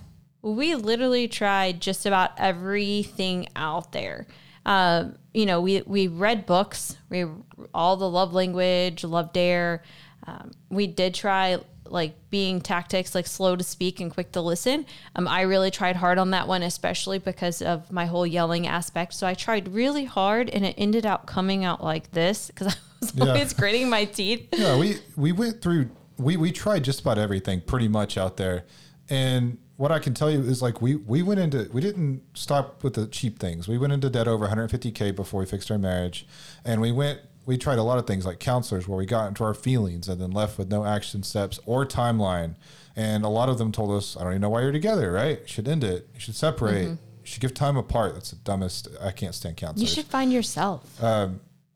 we 0.54 0.76
literally 0.76 1.28
tried 1.28 1.82
just 1.82 2.06
about 2.06 2.32
everything 2.38 3.48
out 3.56 3.92
there. 3.92 4.28
Um, 4.66 5.18
you 5.34 5.46
know 5.46 5.60
we 5.62 5.82
we 5.86 6.08
read 6.08 6.46
books. 6.46 6.96
We 7.10 7.26
all 7.74 7.98
the 7.98 8.10
love 8.10 8.34
language 8.34 9.04
love 9.04 9.34
dare. 9.34 9.84
Um, 10.28 10.52
we 10.70 10.88
did 10.88 11.14
try 11.14 11.60
like 11.88 12.16
being 12.30 12.60
tactics 12.62 13.14
like 13.16 13.28
slow 13.28 13.56
to 13.56 13.64
speak 13.64 14.00
and 14.00 14.12
quick 14.12 14.32
to 14.32 14.42
listen 14.42 14.86
um, 15.16 15.28
i 15.28 15.42
really 15.42 15.70
tried 15.72 15.96
hard 15.96 16.18
on 16.18 16.32
that 16.32 16.48
one 16.48 16.64
especially 16.64 17.20
because 17.20 17.62
of 17.62 17.92
my 17.92 18.06
whole 18.06 18.26
yelling 18.26 18.66
aspect 18.68 19.14
so 19.14 19.26
i 19.28 19.34
tried 19.34 19.68
really 19.74 20.06
hard 20.06 20.50
and 20.50 20.66
it 20.66 20.76
ended 20.78 21.06
up 21.06 21.26
coming 21.28 21.64
out 21.64 21.84
like 21.84 22.12
this 22.12 22.48
because 22.48 22.68
i 22.76 22.78
was 23.02 23.14
Yeah. 23.16 23.26
always 23.26 23.54
gritting 23.54 23.90
my 23.90 24.06
teeth 24.06 24.48
yeah, 24.58 24.78
we 24.78 24.98
we 25.16 25.32
went 25.32 25.62
through 25.62 25.90
we 26.18 26.38
we 26.38 26.52
tried 26.52 26.84
just 26.84 27.02
about 27.02 27.18
everything 27.18 27.62
pretty 27.62 27.88
much 27.90 28.18
out 28.18 28.38
there. 28.38 28.64
And 29.10 29.58
what 29.76 29.92
I 29.92 30.00
can 30.00 30.14
tell 30.14 30.32
you 30.32 30.40
is 30.42 30.62
like 30.62 30.82
we 30.82 30.96
we 30.96 31.22
went 31.22 31.42
into 31.42 31.70
we 31.74 31.82
didn't 31.82 32.22
stop 32.34 32.84
with 32.84 32.94
the 32.94 33.06
cheap 33.08 33.38
things. 33.38 33.68
We 33.68 33.78
went 33.78 33.92
into 33.92 34.10
debt 34.10 34.26
over 34.28 34.48
150k 34.48 35.14
before 35.14 35.42
we 35.42 35.46
fixed 35.46 35.70
our 35.70 35.78
marriage. 35.78 36.26
And 36.64 36.80
we 36.80 36.94
went 36.94 37.20
we 37.46 37.58
tried 37.58 37.78
a 37.78 37.84
lot 37.84 37.98
of 37.98 38.08
things 38.08 38.26
like 38.26 38.40
counselors 38.40 38.88
where 38.88 38.98
we 38.98 39.06
got 39.06 39.28
into 39.28 39.44
our 39.44 39.54
feelings 39.54 40.08
and 40.08 40.20
then 40.20 40.32
left 40.32 40.58
with 40.58 40.70
no 40.70 40.86
action 40.86 41.24
steps 41.24 41.60
or 41.66 41.86
timeline. 41.86 42.56
And 42.96 43.24
a 43.26 43.30
lot 43.30 43.50
of 43.50 43.58
them 43.58 43.72
told 43.72 43.92
us, 43.92 44.16
I 44.18 44.24
don't 44.24 44.34
even 44.34 44.42
know 44.42 44.50
why 44.50 44.62
you're 44.62 44.72
together, 44.72 45.12
right? 45.12 45.42
You 45.42 45.48
should 45.48 45.68
end 45.68 45.84
it. 45.84 46.08
You 46.14 46.20
should 46.20 46.36
separate. 46.36 46.88
You 46.88 46.98
should 47.24 47.42
give 47.42 47.54
time 47.54 47.78
apart. 47.78 48.14
That's 48.14 48.32
the 48.32 48.38
dumbest. 48.38 48.88
I 49.02 49.12
can't 49.12 49.36
stand 49.36 49.58
counselors. 49.58 49.82
you 49.90 49.94
should 49.94 50.10
find 50.10 50.32
yourself 50.32 51.00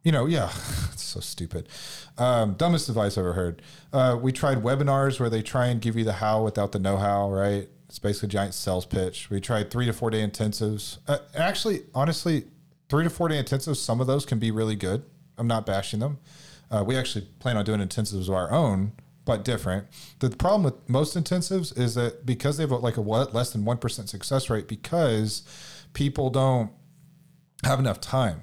you 0.04 0.12
know, 0.12 0.26
yeah, 0.26 0.50
it's 0.92 1.04
so 1.04 1.20
stupid. 1.20 1.68
Um, 2.18 2.54
dumbest 2.54 2.90
advice 2.90 3.18
I've 3.18 3.26
ever 3.26 3.34
heard. 3.34 3.62
Uh, 3.92 4.18
we 4.22 4.32
tried 4.32 4.64
webinars 4.64 5.20
where 5.20 5.30
they 5.30 5.42
try 5.42 5.68
and 5.68 5.82
give 5.82 5.96
you 5.96 6.04
the 6.04 6.14
how 6.14 6.44
without 6.44 6.72
the 6.72 6.80
know 6.80 6.98
how, 6.98 7.30
right? 7.32 7.68
It's 7.88 8.00
basically 8.00 8.28
a 8.28 8.32
giant 8.32 8.54
sales 8.54 8.86
pitch. 8.86 9.30
We 9.30 9.42
tried 9.42 9.72
three 9.72 9.86
to 9.86 9.94
four 9.94 10.10
day 10.10 10.26
intensives. 10.26 11.00
Uh, 11.08 11.20
actually, 11.36 11.84
honestly, 11.94 12.46
three 12.88 13.04
to 13.04 13.10
four 13.10 13.30
day 13.30 13.42
intensives, 13.42 13.78
some 13.78 14.00
of 14.00 14.08
those 14.08 14.26
can 14.26 14.40
be 14.40 14.52
really 14.52 14.76
good. 14.76 15.04
I'm 15.40 15.48
not 15.48 15.66
bashing 15.66 16.00
them. 16.00 16.20
Uh, 16.70 16.84
we 16.86 16.96
actually 16.96 17.26
plan 17.40 17.58
on 17.58 17.66
doing 17.66 17.80
intensives 17.80 18.28
of 18.28 18.36
our 18.36 18.52
own, 18.52 18.92
but 19.26 19.44
different. 19.44 19.88
The 20.20 20.30
problem 20.30 20.64
with 20.64 20.88
most 20.90 21.16
intensives 21.18 21.76
is 21.78 21.96
that 21.96 22.26
because 22.26 22.58
they 22.58 22.64
have 22.64 22.72
like 22.72 22.98
a 22.98 23.02
what, 23.02 23.34
less 23.34 23.52
than 23.52 23.64
1% 23.64 24.08
success 24.10 24.50
rate, 24.50 24.68
because 24.68 25.42
people 25.94 26.30
don't 26.30 26.72
have 27.64 27.80
enough 27.80 28.00
time 28.00 28.42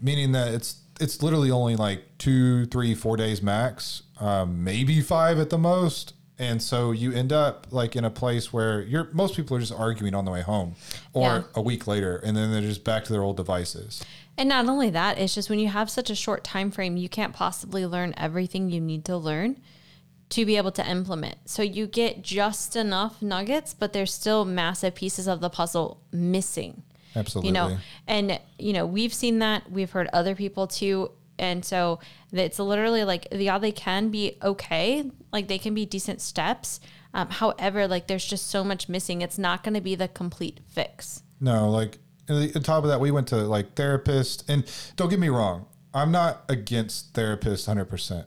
meaning 0.00 0.30
that 0.32 0.54
it's 0.54 0.82
it's 1.00 1.22
literally 1.24 1.50
only 1.50 1.74
like 1.74 2.04
two, 2.18 2.66
three, 2.66 2.94
four 2.94 3.16
days 3.16 3.42
max, 3.42 4.02
um, 4.20 4.62
maybe 4.62 5.00
five 5.00 5.38
at 5.40 5.50
the 5.50 5.58
most. 5.58 6.14
And 6.38 6.62
so 6.62 6.92
you 6.92 7.12
end 7.12 7.32
up 7.32 7.66
like 7.72 7.96
in 7.96 8.04
a 8.04 8.10
place 8.10 8.52
where 8.52 8.80
you're 8.82 9.08
most 9.12 9.34
people 9.34 9.56
are 9.56 9.60
just 9.60 9.72
arguing 9.72 10.14
on 10.14 10.24
the 10.24 10.30
way 10.30 10.42
home, 10.42 10.76
or 11.12 11.22
Yeah. 11.28 11.42
a 11.56 11.62
week 11.62 11.88
later, 11.88 12.16
and 12.18 12.36
then 12.36 12.52
they're 12.52 12.60
just 12.60 12.84
back 12.84 13.02
to 13.04 13.12
their 13.12 13.22
old 13.22 13.36
devices. 13.36 14.04
And 14.38 14.48
not 14.48 14.66
only 14.66 14.88
that, 14.90 15.18
it's 15.18 15.34
just 15.34 15.50
when 15.50 15.58
you 15.58 15.68
have 15.68 15.90
such 15.90 16.08
a 16.08 16.14
short 16.14 16.44
time 16.44 16.70
frame, 16.70 16.96
you 16.96 17.08
can't 17.08 17.34
possibly 17.34 17.84
learn 17.84 18.14
everything 18.16 18.70
you 18.70 18.80
need 18.80 19.04
to 19.06 19.16
learn 19.16 19.60
to 20.30 20.46
be 20.46 20.56
able 20.56 20.70
to 20.72 20.88
implement. 20.88 21.36
So 21.46 21.62
you 21.62 21.86
get 21.86 22.22
just 22.22 22.76
enough 22.76 23.20
nuggets, 23.20 23.74
but 23.74 23.92
there's 23.92 24.14
still 24.14 24.44
massive 24.44 24.94
pieces 24.94 25.26
of 25.26 25.40
the 25.40 25.50
puzzle 25.50 26.02
missing. 26.12 26.84
Absolutely. 27.16 27.48
You 27.48 27.54
know, 27.54 27.78
and 28.06 28.38
you 28.58 28.72
know, 28.72 28.86
we've 28.86 29.12
seen 29.12 29.40
that, 29.40 29.72
we've 29.72 29.90
heard 29.90 30.08
other 30.12 30.34
people 30.34 30.66
too. 30.66 31.10
And 31.38 31.64
so 31.64 31.98
it's 32.30 32.58
literally 32.58 33.04
like, 33.04 33.26
yeah, 33.32 33.58
they 33.58 33.72
can 33.72 34.10
be 34.10 34.36
okay, 34.42 35.10
like 35.32 35.48
they 35.48 35.58
can 35.58 35.74
be 35.74 35.86
decent 35.86 36.20
steps, 36.20 36.80
Um, 37.14 37.30
however, 37.30 37.88
like 37.88 38.06
there's 38.06 38.24
just 38.24 38.48
so 38.48 38.62
much 38.62 38.88
missing. 38.88 39.22
It's 39.22 39.38
not 39.38 39.62
going 39.62 39.74
to 39.74 39.80
be 39.80 39.94
the 39.94 40.08
complete 40.08 40.60
fix. 40.68 41.22
No, 41.40 41.70
like 41.70 41.98
on 42.28 42.62
top 42.62 42.84
of 42.84 42.90
that, 42.90 43.00
we 43.00 43.10
went 43.10 43.28
to 43.28 43.36
like 43.36 43.74
therapists, 43.74 44.44
and 44.48 44.64
don't 44.96 45.08
get 45.08 45.18
me 45.18 45.28
wrong, 45.28 45.66
I'm 45.94 46.12
not 46.12 46.44
against 46.48 47.14
therapists 47.14 47.66
100. 47.66 47.84
percent 47.86 48.26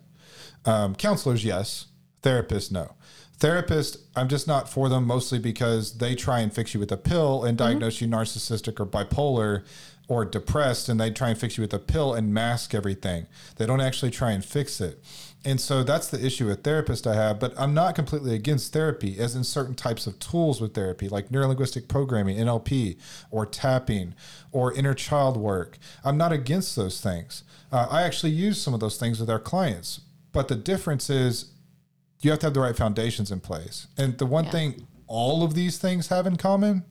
um, 0.65 0.95
Counselors, 0.95 1.43
yes. 1.43 1.87
Therapists, 2.21 2.71
no. 2.71 2.95
Therapists, 3.39 3.97
I'm 4.15 4.27
just 4.27 4.47
not 4.47 4.69
for 4.69 4.87
them 4.87 5.07
mostly 5.07 5.39
because 5.39 5.97
they 5.97 6.13
try 6.13 6.41
and 6.41 6.53
fix 6.53 6.73
you 6.75 6.79
with 6.79 6.91
a 6.91 6.97
pill 6.97 7.43
and 7.43 7.57
diagnose 7.57 7.95
mm-hmm. 7.97 8.13
you 8.13 8.19
narcissistic 8.19 8.79
or 8.79 8.85
bipolar 8.85 9.63
or 10.07 10.25
depressed, 10.25 10.89
and 10.89 10.99
they 10.99 11.09
try 11.09 11.29
and 11.29 11.39
fix 11.39 11.57
you 11.57 11.61
with 11.61 11.73
a 11.73 11.79
pill 11.79 12.13
and 12.13 12.33
mask 12.33 12.75
everything. 12.75 13.25
They 13.55 13.65
don't 13.65 13.81
actually 13.81 14.11
try 14.11 14.31
and 14.31 14.43
fix 14.43 14.81
it. 14.81 15.01
And 15.43 15.59
so 15.59 15.83
that's 15.83 16.09
the 16.09 16.23
issue 16.23 16.45
with 16.47 16.61
therapists 16.61 17.07
I 17.07 17.15
have, 17.15 17.39
but 17.39 17.53
I'm 17.59 17.73
not 17.73 17.95
completely 17.95 18.35
against 18.35 18.73
therapy, 18.73 19.17
as 19.17 19.35
in 19.35 19.43
certain 19.43 19.73
types 19.73 20.05
of 20.05 20.19
tools 20.19 20.61
with 20.61 20.75
therapy, 20.75 21.09
like 21.09 21.29
neurolinguistic 21.29 21.87
programming, 21.87 22.37
NLP, 22.37 22.97
or 23.31 23.47
tapping, 23.47 24.13
or 24.51 24.71
inner 24.71 24.93
child 24.93 25.37
work. 25.37 25.79
I'm 26.03 26.17
not 26.17 26.31
against 26.31 26.75
those 26.75 27.01
things. 27.01 27.43
Uh, 27.71 27.87
I 27.89 28.03
actually 28.03 28.33
use 28.33 28.61
some 28.61 28.75
of 28.75 28.79
those 28.79 28.97
things 28.97 29.19
with 29.19 29.31
our 29.31 29.39
clients, 29.39 30.01
but 30.31 30.47
the 30.47 30.55
difference 30.55 31.09
is 31.09 31.51
you 32.21 32.29
have 32.29 32.39
to 32.39 32.45
have 32.47 32.53
the 32.53 32.59
right 32.59 32.75
foundations 32.75 33.31
in 33.31 33.39
place. 33.39 33.87
And 33.97 34.19
the 34.19 34.27
one 34.27 34.45
yeah. 34.45 34.51
thing 34.51 34.87
all 35.07 35.43
of 35.43 35.55
these 35.55 35.77
things 35.77 36.07
have 36.07 36.27
in 36.27 36.37
common, 36.37 36.85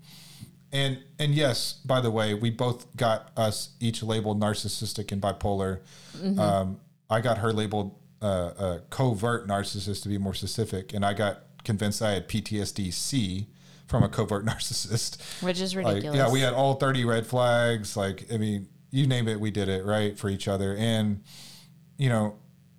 and 0.72 0.98
and 1.18 1.34
yes, 1.34 1.74
by 1.84 2.00
the 2.00 2.10
way, 2.10 2.34
we 2.34 2.50
both 2.50 2.94
got 2.96 3.30
us 3.36 3.70
each 3.80 4.02
labeled 4.02 4.40
narcissistic 4.40 5.12
and 5.12 5.22
bipolar. 5.22 5.80
Mm-hmm. 6.16 6.38
Um, 6.38 6.80
I 7.08 7.20
got 7.20 7.38
her 7.38 7.52
labeled 7.52 7.94
uh, 8.22 8.26
a 8.58 8.80
covert 8.90 9.48
narcissist 9.48 10.02
to 10.02 10.08
be 10.08 10.18
more 10.18 10.34
specific, 10.34 10.92
and 10.92 11.04
I 11.04 11.14
got 11.14 11.42
convinced 11.64 12.02
I 12.02 12.12
had 12.12 12.28
PTSD 12.28 12.92
C 12.92 13.48
from 13.86 14.02
a 14.02 14.08
covert 14.08 14.44
narcissist, 14.46 15.20
which 15.42 15.60
is 15.60 15.74
ridiculous. 15.74 16.04
Like, 16.04 16.14
yeah, 16.14 16.32
we 16.32 16.40
had 16.40 16.52
all 16.52 16.74
thirty 16.74 17.04
red 17.04 17.26
flags. 17.26 17.96
Like, 17.96 18.26
I 18.32 18.36
mean, 18.36 18.68
you 18.90 19.06
name 19.06 19.28
it, 19.28 19.40
we 19.40 19.50
did 19.50 19.68
it 19.68 19.84
right 19.84 20.18
for 20.18 20.28
each 20.28 20.48
other, 20.48 20.76
and 20.76 21.22
you 21.98 22.08
know, 22.08 22.36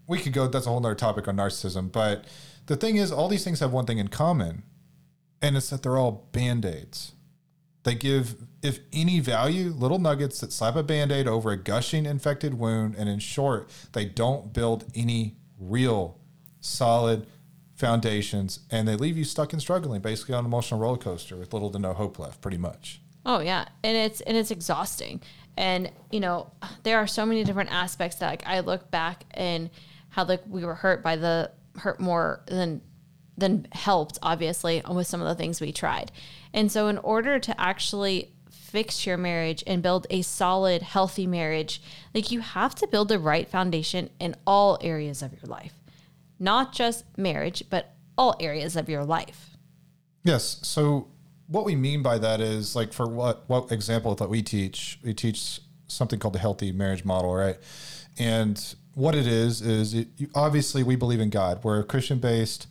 we 0.07 0.19
could 0.19 0.33
go. 0.33 0.47
That's 0.47 0.65
a 0.65 0.69
whole 0.69 0.79
other 0.79 0.95
topic 0.95 1.27
on 1.27 1.37
narcissism, 1.37 1.91
but 1.91 2.25
the 2.67 2.75
thing 2.75 2.95
is, 2.97 3.11
all 3.11 3.27
these 3.27 3.43
things 3.43 3.59
have 3.59 3.73
one 3.73 3.85
thing 3.85 3.97
in 3.97 4.07
common, 4.07 4.63
and 5.41 5.57
it's 5.57 5.69
that 5.71 5.83
they're 5.83 5.97
all 5.97 6.29
band 6.31 6.65
aids. 6.65 7.13
They 7.83 7.95
give, 7.95 8.35
if 8.61 8.79
any 8.93 9.19
value, 9.19 9.69
little 9.69 9.99
nuggets 9.99 10.39
that 10.41 10.53
slap 10.53 10.75
a 10.75 10.83
band 10.83 11.11
aid 11.11 11.27
over 11.27 11.51
a 11.51 11.57
gushing 11.57 12.05
infected 12.05 12.53
wound. 12.55 12.95
And 12.95 13.09
in 13.09 13.19
short, 13.19 13.69
they 13.93 14.05
don't 14.05 14.53
build 14.53 14.85
any 14.93 15.35
real 15.59 16.19
solid 16.59 17.25
foundations 17.81 18.59
and 18.69 18.87
they 18.87 18.95
leave 18.95 19.17
you 19.17 19.23
stuck 19.23 19.53
and 19.53 19.61
struggling 19.61 19.99
basically 20.01 20.35
on 20.35 20.41
an 20.41 20.45
emotional 20.45 20.79
roller 20.79 20.97
coaster 20.97 21.35
with 21.35 21.51
little 21.51 21.71
to 21.71 21.79
no 21.79 21.93
hope 21.93 22.19
left 22.19 22.39
pretty 22.39 22.57
much 22.57 23.01
oh 23.25 23.39
yeah 23.39 23.65
and 23.83 23.97
it's 23.97 24.21
and 24.21 24.37
it's 24.37 24.51
exhausting 24.51 25.19
and 25.57 25.91
you 26.11 26.19
know 26.19 26.51
there 26.83 26.99
are 26.99 27.07
so 27.07 27.25
many 27.25 27.43
different 27.43 27.71
aspects 27.71 28.17
that 28.17 28.29
like, 28.29 28.45
i 28.45 28.59
look 28.59 28.91
back 28.91 29.25
and 29.31 29.67
how 30.09 30.23
like 30.23 30.43
we 30.47 30.63
were 30.63 30.75
hurt 30.75 31.01
by 31.01 31.15
the 31.15 31.49
hurt 31.75 31.99
more 31.99 32.43
than 32.45 32.79
than 33.41 33.67
helped 33.73 34.17
obviously 34.23 34.81
with 34.89 35.05
some 35.05 35.21
of 35.21 35.27
the 35.27 35.35
things 35.35 35.59
we 35.59 35.73
tried 35.73 36.11
and 36.53 36.71
so, 36.71 36.87
in 36.87 36.97
order 36.97 37.39
to 37.39 37.59
actually 37.59 38.31
fix 38.49 39.05
your 39.05 39.17
marriage 39.17 39.63
and 39.67 39.81
build 39.81 40.07
a 40.09 40.21
solid, 40.21 40.81
healthy 40.81 41.27
marriage, 41.27 41.81
like 42.13 42.31
you 42.31 42.39
have 42.41 42.75
to 42.75 42.87
build 42.87 43.09
the 43.09 43.19
right 43.19 43.47
foundation 43.47 44.09
in 44.19 44.35
all 44.45 44.77
areas 44.81 45.21
of 45.21 45.31
your 45.33 45.49
life, 45.49 45.73
not 46.39 46.73
just 46.73 47.05
marriage, 47.17 47.63
but 47.69 47.93
all 48.17 48.35
areas 48.39 48.75
of 48.75 48.89
your 48.89 49.03
life. 49.03 49.51
Yes. 50.23 50.59
So, 50.61 51.07
what 51.47 51.65
we 51.65 51.75
mean 51.75 52.01
by 52.01 52.17
that 52.17 52.39
is 52.39 52.75
like 52.75 52.93
for 52.93 53.07
what 53.07 53.43
what 53.47 53.71
example 53.71 54.15
that 54.15 54.29
we 54.29 54.41
teach, 54.41 54.99
we 55.03 55.13
teach 55.13 55.59
something 55.87 56.19
called 56.19 56.33
the 56.33 56.39
healthy 56.39 56.71
marriage 56.71 57.03
model, 57.03 57.33
right? 57.33 57.57
And 58.17 58.75
what 58.93 59.15
it 59.15 59.27
is 59.27 59.61
is 59.61 59.93
it, 59.93 60.09
obviously 60.35 60.83
we 60.83 60.95
believe 60.95 61.19
in 61.19 61.29
God. 61.29 61.63
We're 61.63 61.79
a 61.79 61.83
Christian 61.83 62.19
based 62.19 62.67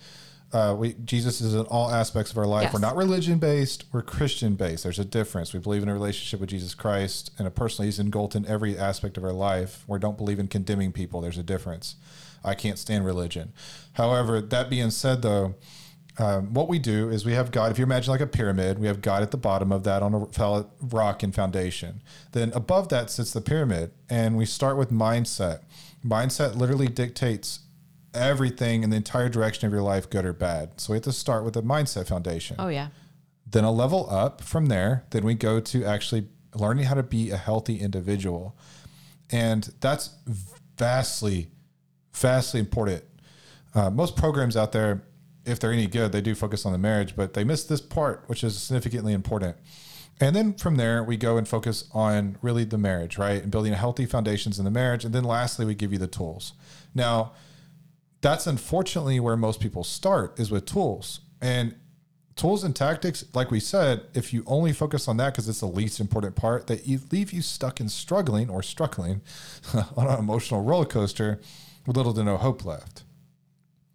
uh, 0.53 0.75
we 0.77 0.95
Jesus 1.05 1.41
is 1.41 1.55
in 1.55 1.61
all 1.67 1.91
aspects 1.91 2.33
of 2.33 2.39
our 2.39 2.47
life. 2.47 2.65
Yes. 2.65 2.75
We're 2.75 2.81
not 2.81 2.97
religion 2.97 3.39
based. 3.39 3.85
We're 3.93 4.03
Christian 4.03 4.57
based. 4.57 4.83
There's 4.83 4.99
a 4.99 5.05
difference. 5.05 5.53
We 5.53 5.61
believe 5.61 5.83
in 5.83 5.89
a 5.89 5.93
relationship 5.93 6.41
with 6.41 6.51
Jesus 6.51 6.75
Christ 6.75 7.31
and 7.39 7.47
a 7.47 7.51
personally 7.51 7.87
He's 7.87 7.99
engulfed 7.99 8.35
in 8.35 8.47
every 8.47 8.77
aspect 8.77 9.17
of 9.17 9.25
our 9.25 9.33
life. 9.33 9.85
We 9.87 9.99
don't 9.99 10.17
believe 10.17 10.39
in 10.39 10.49
condemning 10.49 10.93
people. 10.93 11.21
There's 11.21 11.39
a 11.39 11.45
difference. 11.45 11.97
I 12.45 12.55
can't 12.55 12.79
stand 12.79 13.05
religion. 13.05 13.53
However, 13.93 14.41
that 14.41 14.71
being 14.71 14.91
said, 14.91 15.23
though, 15.23 15.55
um, 16.19 16.53
what 16.53 16.69
we 16.69 16.79
do 16.79 17.09
is 17.11 17.25
we 17.25 17.35
have 17.35 17.51
God. 17.51 17.71
If 17.71 17.79
you 17.79 17.85
imagine 17.85 18.11
like 18.11 18.21
a 18.21 18.27
pyramid, 18.27 18.79
we 18.79 18.89
have 18.89 19.01
God 19.01 19.23
at 19.23 19.31
the 19.31 19.37
bottom 19.37 19.71
of 19.71 19.85
that 19.85 20.03
on 20.03 20.15
a 20.15 20.67
rock 20.81 21.23
and 21.23 21.35
foundation. 21.35 22.03
Then 22.33 22.51
above 22.55 22.89
that 22.89 23.11
sits 23.11 23.33
the 23.33 23.41
pyramid, 23.41 23.93
and 24.09 24.37
we 24.37 24.47
start 24.47 24.77
with 24.77 24.91
mindset. 24.91 25.61
Mindset 26.05 26.57
literally 26.57 26.89
dictates 26.89 27.61
everything 28.14 28.83
in 28.83 28.90
the 28.90 28.96
entire 28.96 29.29
direction 29.29 29.66
of 29.66 29.73
your 29.73 29.83
life, 29.83 30.11
good 30.11 30.25
or 30.25 30.33
bad. 30.33 30.81
So 30.81 30.92
we 30.92 30.96
have 30.96 31.05
to 31.05 31.12
start 31.12 31.44
with 31.44 31.57
a 31.57 31.62
mindset 31.62 32.09
foundation. 32.09 32.57
Oh, 32.59 32.68
yeah. 32.68 32.88
Then 33.49 33.64
a 33.64 33.73
level 33.73 34.09
up 34.11 34.40
from 34.40 34.66
there. 34.66 35.05
Then 35.11 35.25
we 35.25 35.35
go 35.35 35.61
to 35.61 35.85
actually 35.85 36.29
learning 36.55 36.85
how 36.85 36.94
to 36.94 37.03
be 37.03 37.31
a 37.31 37.37
healthy 37.37 37.81
individual. 37.81 38.57
And 39.31 39.73
that's 39.81 40.11
vastly, 40.77 41.49
vastly 42.12 42.61
important. 42.61 43.05
Uh, 43.75 43.90
most 43.90 44.16
programs 44.16 44.57
out 44.57 44.73
there, 44.73 45.03
if 45.44 45.61
they're 45.61 45.73
any 45.73 45.87
good, 45.87 46.12
they 46.12 46.20
do 46.20 46.35
focus 46.35 46.66
on 46.66 46.73
the 46.73 46.79
marriage, 46.79 47.14
but 47.16 47.35
they 47.35 47.44
miss 47.44 47.64
this 47.64 47.81
part, 47.81 48.25
which 48.27 48.42
is 48.42 48.59
significantly 48.59 49.12
important. 49.12 49.57
And 50.20 50.37
then 50.37 50.53
from 50.55 50.77
there, 50.77 51.03
we 51.03 51.16
go 51.16 51.38
and 51.38 51.49
focus 51.49 51.88
on 51.92 52.37
really 52.42 52.64
the 52.64 52.77
marriage, 52.77 53.16
right? 53.16 53.42
And 53.42 53.51
building 53.51 53.73
healthy 53.73 54.05
foundations 54.05 54.59
in 54.59 54.64
the 54.66 54.70
marriage. 54.70 55.05
And 55.05 55.14
then 55.14 55.25
lastly, 55.25 55.64
we 55.64 55.75
give 55.75 55.92
you 55.92 55.99
the 55.99 56.07
tools. 56.07 56.53
Now, 56.94 57.33
that's 58.21 58.47
unfortunately 58.47 59.19
where 59.21 59.37
most 59.37 59.61
people 59.61 59.85
start 59.85 60.39
is 60.39 60.51
with 60.51 60.67
tools. 60.67 61.21
And 61.41 61.75
tools 62.37 62.65
and 62.65 62.75
tactics 62.75 63.25
like 63.35 63.51
we 63.51 63.61
said 63.61 64.01
if 64.15 64.33
you 64.33 64.43
only 64.47 64.73
focus 64.73 65.07
on 65.09 65.19
that 65.19 65.31
because 65.31 65.47
it's 65.47 65.61
the 65.61 65.67
least 65.67 66.01
important 66.01 66.35
part 66.35 66.69
that 66.69 66.87
you 66.87 66.99
leave 67.11 67.35
you 67.35 67.43
stuck 67.43 67.81
and 67.81 67.91
struggling 67.91 68.49
or 68.49 68.63
struggling 68.63 69.21
on 69.95 70.07
an 70.07 70.19
emotional 70.19 70.63
roller 70.63 70.87
coaster 70.87 71.39
with 71.87 71.99
little 71.99 72.15
to 72.15 72.25
no 72.25 72.39
hope 72.39 72.65
left. 72.65 73.03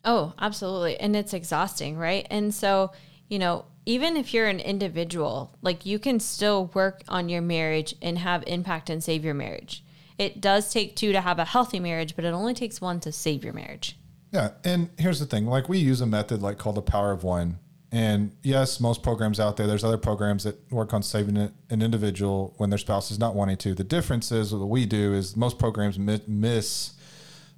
Oh 0.04 0.34
absolutely. 0.38 1.00
And 1.00 1.16
it's 1.16 1.34
exhausting 1.34 1.98
right? 1.98 2.28
And 2.30 2.54
so 2.54 2.92
you 3.30 3.40
know 3.40 3.66
even 3.88 4.16
if 4.16 4.32
you're 4.32 4.48
an 4.48 4.60
individual 4.60 5.58
like 5.64 5.84
you 5.86 5.98
can 5.98 6.20
still 6.20 6.68
work 6.76 7.02
on 7.08 7.30
your 7.30 7.42
marriage 7.42 7.96
and 8.00 8.20
have 8.20 8.44
impact 8.46 8.92
and 8.92 9.04
save 9.04 9.26
your 9.26 9.34
marriage. 9.34 9.84
It 10.20 10.40
does 10.40 10.72
take 10.72 10.96
two 10.96 11.12
to 11.14 11.22
have 11.22 11.40
a 11.40 11.46
healthy 11.46 11.80
marriage 11.80 12.16
but 12.16 12.26
it 12.26 12.34
only 12.34 12.54
takes 12.54 12.80
one 12.80 13.00
to 13.00 13.12
save 13.12 13.44
your 13.44 13.54
marriage 13.54 13.98
yeah, 14.36 14.52
and 14.66 14.90
here's 14.98 15.20
the 15.20 15.26
thing: 15.26 15.46
like 15.46 15.70
we 15.70 15.78
use 15.78 16.02
a 16.02 16.06
method 16.06 16.42
like 16.42 16.58
called 16.58 16.76
the 16.76 16.82
Power 16.82 17.14
of 17.14 17.24
One, 17.24 17.58
and 17.90 18.36
yes, 18.44 18.82
most 18.82 19.02
programs 19.02 19.40
out 19.40 19.56
there. 19.56 19.66
There's 19.66 19.84
other 19.84 19.98
programs 19.98 20.44
that 20.44 20.70
work 20.70 20.94
on 20.94 21.02
saving 21.04 21.38
an 21.38 21.82
individual 21.82 22.54
when 22.58 22.70
their 22.70 22.78
spouse 22.78 23.12
is 23.12 23.18
not 23.18 23.34
wanting 23.34 23.56
to. 23.58 23.74
The 23.74 23.86
difference 23.86 24.34
is 24.34 24.54
what 24.54 24.68
we 24.68 24.86
do 24.86 25.14
is 25.14 25.38
most 25.38 25.58
programs 25.58 25.98
miss 25.98 26.92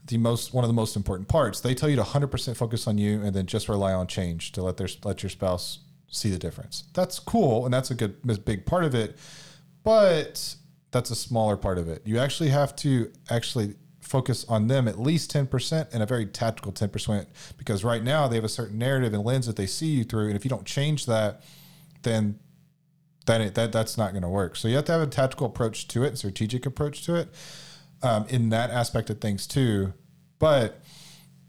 the 0.06 0.18
most 0.20 0.54
one 0.54 0.63
of 0.63 0.68
the 0.68 0.76
most 0.76 0.96
important 0.96 1.28
parts. 1.28 1.60
They 1.62 1.74
tell 1.74 1.90
you 1.90 1.96
to 1.96 2.04
100% 2.04 2.56
focus 2.56 2.88
on 2.88 3.00
you 3.00 3.24
and 3.24 3.36
then 3.36 3.48
just 3.48 3.68
rely 3.68 3.94
on 3.94 4.06
change 4.06 4.52
to 4.52 4.62
let 4.62 4.78
their 4.78 4.88
let 5.04 5.24
your 5.24 5.32
spouse 5.32 5.80
see 6.10 6.30
the 6.30 6.38
difference. 6.38 6.84
That's 6.94 7.18
cool 7.18 7.66
and 7.66 7.74
that's 7.74 7.90
a 7.90 7.96
good 7.96 8.16
big 8.46 8.68
part 8.68 8.84
of 8.84 8.94
it, 8.94 9.18
but 9.84 10.56
that's 10.92 11.10
a 11.10 11.16
smaller 11.16 11.58
part 11.58 11.80
of 11.80 11.90
it. 11.90 12.04
You 12.06 12.20
actually 12.20 12.50
have 12.50 12.76
to 12.78 13.12
actually 13.32 13.76
focus 14.08 14.46
on 14.48 14.67
them 14.67 14.88
at 14.88 15.00
least 15.00 15.32
10% 15.34 15.93
and 15.93 16.02
a 16.02 16.06
very 16.06 16.26
tactical 16.26 16.72
10% 16.72 17.26
because 17.58 17.84
right 17.84 18.04
now 18.04 18.28
they 18.28 18.36
have 18.36 18.46
a 18.46 18.50
certain 18.50 18.78
narrative 18.78 19.13
and 19.13 19.24
lens 19.24 19.46
that 19.46 19.56
they 19.56 19.67
see 19.67 19.88
you 19.88 20.04
through 20.04 20.28
and 20.28 20.36
if 20.36 20.46
you 20.46 20.50
don't 20.50 20.65
change 20.65 21.06
that 21.06 21.43
then 22.04 22.39
then 23.26 23.41
it, 23.41 23.56
that 23.56 23.74
that's 23.74 23.98
not 23.98 24.12
going 24.12 24.24
to 24.24 24.30
work. 24.30 24.56
So 24.56 24.70
you 24.70 24.78
have 24.78 24.86
to 24.86 24.93
have 24.93 25.02
a 25.02 25.08
tactical 25.08 25.48
approach 25.48 25.88
to 25.89 26.04
it 26.04 26.17
strategic 26.17 26.65
approach 26.65 27.06
to 27.06 27.15
it 27.15 27.28
um, 28.02 28.26
in 28.30 28.50
that 28.50 28.70
aspect 28.72 29.10
of 29.10 29.20
things 29.20 29.46
too. 29.46 29.93
But 30.39 30.82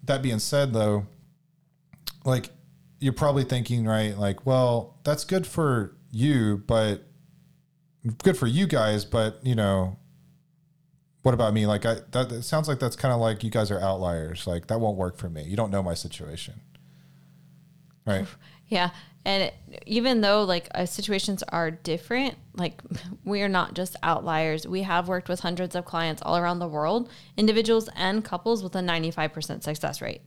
that 0.05 0.23
being 0.23 0.39
said 0.39 0.73
though 0.73 1.07
like 2.25 2.51
you're 2.99 3.13
probably 3.13 3.45
thinking 3.45 3.85
right 3.85 4.17
like 4.19 4.45
well 4.47 4.99
that's 5.05 5.25
good 5.25 5.47
for 5.47 5.97
you 6.11 6.63
but 6.67 7.05
good 8.23 8.37
for 8.37 8.47
you 8.47 8.67
guys 8.67 9.05
but 9.05 9.39
you 9.45 9.55
know 9.55 9.99
what 11.29 11.35
about 11.35 11.53
me? 11.53 11.67
Like, 11.67 11.85
I 11.85 11.97
that 12.13 12.33
it 12.33 12.43
sounds 12.45 12.69
like 12.69 12.79
that's 12.79 12.97
kind 12.97 13.13
of 13.13 13.21
like 13.21 13.45
you 13.45 13.51
guys 13.51 13.71
are 13.71 13.79
outliers. 13.79 14.47
Like 14.47 14.69
that 14.69 14.81
won't 14.81 14.97
work 14.97 15.19
for 15.19 15.29
me. 15.29 15.43
You 15.43 15.57
don't 15.57 15.71
know 15.71 15.83
my 15.83 15.93
situation, 15.93 16.55
right? 18.07 18.27
Yeah, 18.71 18.91
and 19.25 19.51
even 19.87 20.21
though 20.21 20.45
like 20.45 20.69
uh, 20.75 20.85
situations 20.85 21.43
are 21.43 21.71
different, 21.71 22.37
like 22.55 22.81
we 23.25 23.43
are 23.43 23.49
not 23.49 23.75
just 23.75 23.95
outliers. 24.03 24.67
We 24.67 24.83
have 24.83 25.07
worked 25.09 25.29
with 25.29 25.41
hundreds 25.41 25.75
of 25.75 25.85
clients 25.85 26.23
all 26.23 26.39
around 26.39 26.61
the 26.61 26.69
world, 26.69 27.11
individuals 27.37 27.91
and 27.95 28.25
couples 28.25 28.63
with 28.63 28.75
a 28.75 28.81
ninety 28.81 29.11
five 29.11 29.35
percent 29.35 29.65
success 29.65 30.01
rate. 30.01 30.23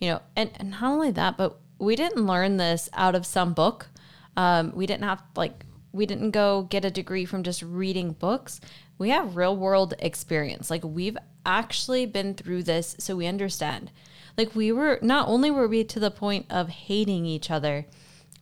You 0.00 0.10
know, 0.10 0.20
and, 0.36 0.50
and 0.54 0.70
not 0.70 0.84
only 0.84 1.10
that, 1.12 1.36
but 1.36 1.58
we 1.78 1.96
didn't 1.96 2.26
learn 2.26 2.58
this 2.58 2.88
out 2.94 3.16
of 3.16 3.26
some 3.26 3.54
book. 3.54 3.88
Um, 4.36 4.72
we 4.74 4.86
didn't 4.86 5.04
have 5.04 5.20
like 5.34 5.64
we 5.90 6.06
didn't 6.06 6.32
go 6.32 6.62
get 6.62 6.84
a 6.84 6.90
degree 6.90 7.24
from 7.24 7.42
just 7.42 7.62
reading 7.62 8.12
books. 8.12 8.60
We 8.98 9.10
have 9.10 9.36
real 9.36 9.56
world 9.56 9.94
experience. 9.98 10.70
Like 10.70 10.84
we've 10.84 11.16
actually 11.44 12.06
been 12.06 12.34
through 12.34 12.62
this, 12.62 12.96
so 12.98 13.16
we 13.16 13.26
understand. 13.26 13.90
Like 14.36 14.54
we 14.54 14.72
were 14.72 14.98
not 15.02 15.28
only 15.28 15.50
were 15.50 15.68
we 15.68 15.84
to 15.84 16.00
the 16.00 16.10
point 16.10 16.46
of 16.50 16.68
hating 16.68 17.24
each 17.26 17.50
other, 17.50 17.86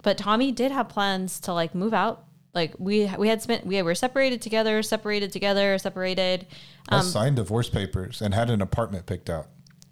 but 0.02 0.18
Tommy 0.18 0.52
did 0.52 0.72
have 0.72 0.88
plans 0.88 1.40
to 1.40 1.52
like 1.52 1.74
move 1.74 1.94
out. 1.94 2.24
Like 2.54 2.74
we 2.78 3.10
we 3.18 3.28
had 3.28 3.40
spent 3.40 3.66
we 3.66 3.80
were 3.82 3.94
separated 3.94 4.42
together, 4.42 4.82
separated 4.82 5.32
together, 5.32 5.78
separated. 5.78 6.46
I 6.88 7.00
signed 7.00 7.36
divorce 7.36 7.70
papers 7.70 8.20
and 8.20 8.34
had 8.34 8.50
an 8.50 8.60
apartment 8.60 9.06
picked 9.06 9.30
out. 9.30 9.48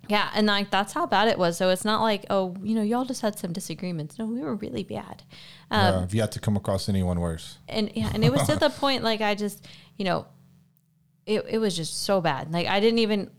Yeah, 0.09 0.29
and 0.35 0.47
like 0.47 0.71
that's 0.71 0.93
how 0.93 1.07
bad 1.07 1.29
it 1.29 1.39
was. 1.39 1.57
So 1.57 1.71
it's 1.71 1.85
not 1.85 2.03
like 2.03 2.27
oh, 2.29 2.57
you 2.63 2.75
know, 2.75 2.83
y'all 2.83 3.05
just 3.05 3.23
had 3.23 3.39
some 3.39 3.53
disagreements. 3.53 4.19
No, 4.19 4.27
we 4.27 4.41
were 4.41 4.57
really 4.57 4.85
bad. 4.85 5.23
Um, 5.71 5.95
uh, 5.95 6.03
I've 6.03 6.15
yet 6.15 6.33
to 6.33 6.41
come 6.41 6.57
across 6.57 6.89
anyone 6.89 7.21
worse. 7.21 7.59
and 7.69 7.91
yeah, 7.95 8.11
and 8.13 8.25
it 8.25 8.33
was 8.33 8.47
to 8.49 8.57
the 8.57 8.71
point 8.81 9.05
like 9.05 9.21
I 9.21 9.35
just, 9.35 9.67
you 9.97 10.05
know, 10.05 10.27
it 11.27 11.45
it 11.49 11.59
was 11.59 11.77
just 11.77 12.03
so 12.03 12.21
bad. 12.21 12.53
Like 12.53 12.67
I 12.67 12.81
didn't 12.81 12.99
even 13.01 13.31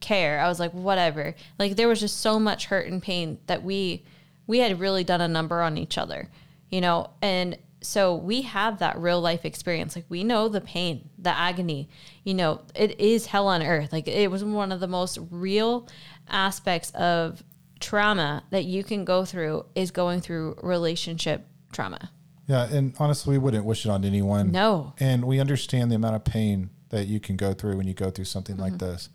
care. 0.00 0.40
I 0.40 0.48
was 0.48 0.58
like 0.58 0.72
whatever. 0.72 1.34
Like 1.58 1.76
there 1.76 1.88
was 1.88 2.00
just 2.00 2.20
so 2.20 2.38
much 2.38 2.66
hurt 2.66 2.86
and 2.86 3.02
pain 3.02 3.38
that 3.46 3.62
we 3.62 4.04
we 4.46 4.58
had 4.58 4.80
really 4.80 5.04
done 5.04 5.20
a 5.20 5.28
number 5.28 5.62
on 5.62 5.78
each 5.78 5.96
other, 5.98 6.28
you 6.70 6.80
know, 6.80 7.10
and 7.22 7.56
so 7.82 8.14
we 8.14 8.42
have 8.42 8.78
that 8.80 8.98
real 8.98 9.20
life 9.20 9.44
experience. 9.44 9.96
Like 9.96 10.04
we 10.08 10.24
know 10.24 10.48
the 10.48 10.60
pain, 10.60 11.08
the 11.18 11.30
agony. 11.30 11.88
You 12.24 12.34
know, 12.34 12.62
it 12.74 13.00
is 13.00 13.26
hell 13.26 13.48
on 13.48 13.62
earth. 13.62 13.92
Like 13.92 14.08
it 14.08 14.30
was 14.30 14.44
one 14.44 14.72
of 14.72 14.80
the 14.80 14.88
most 14.88 15.18
real 15.30 15.88
aspects 16.28 16.90
of 16.90 17.42
trauma 17.80 18.44
that 18.50 18.64
you 18.64 18.84
can 18.84 19.04
go 19.04 19.24
through 19.24 19.64
is 19.74 19.90
going 19.90 20.20
through 20.20 20.58
relationship 20.62 21.46
trauma. 21.72 22.10
Yeah, 22.46 22.68
and 22.70 22.94
honestly, 22.98 23.32
we 23.32 23.38
wouldn't 23.38 23.64
wish 23.64 23.86
it 23.86 23.90
on 23.90 24.04
anyone. 24.04 24.50
No. 24.50 24.94
And 24.98 25.24
we 25.24 25.38
understand 25.40 25.90
the 25.90 25.94
amount 25.94 26.16
of 26.16 26.24
pain 26.24 26.70
that 26.90 27.06
you 27.06 27.18
can 27.18 27.36
go 27.36 27.52
through 27.54 27.76
when 27.76 27.86
you 27.86 27.94
go 27.94 28.10
through 28.10 28.26
something 28.26 28.56
like 28.56 28.78
this. 28.78 29.08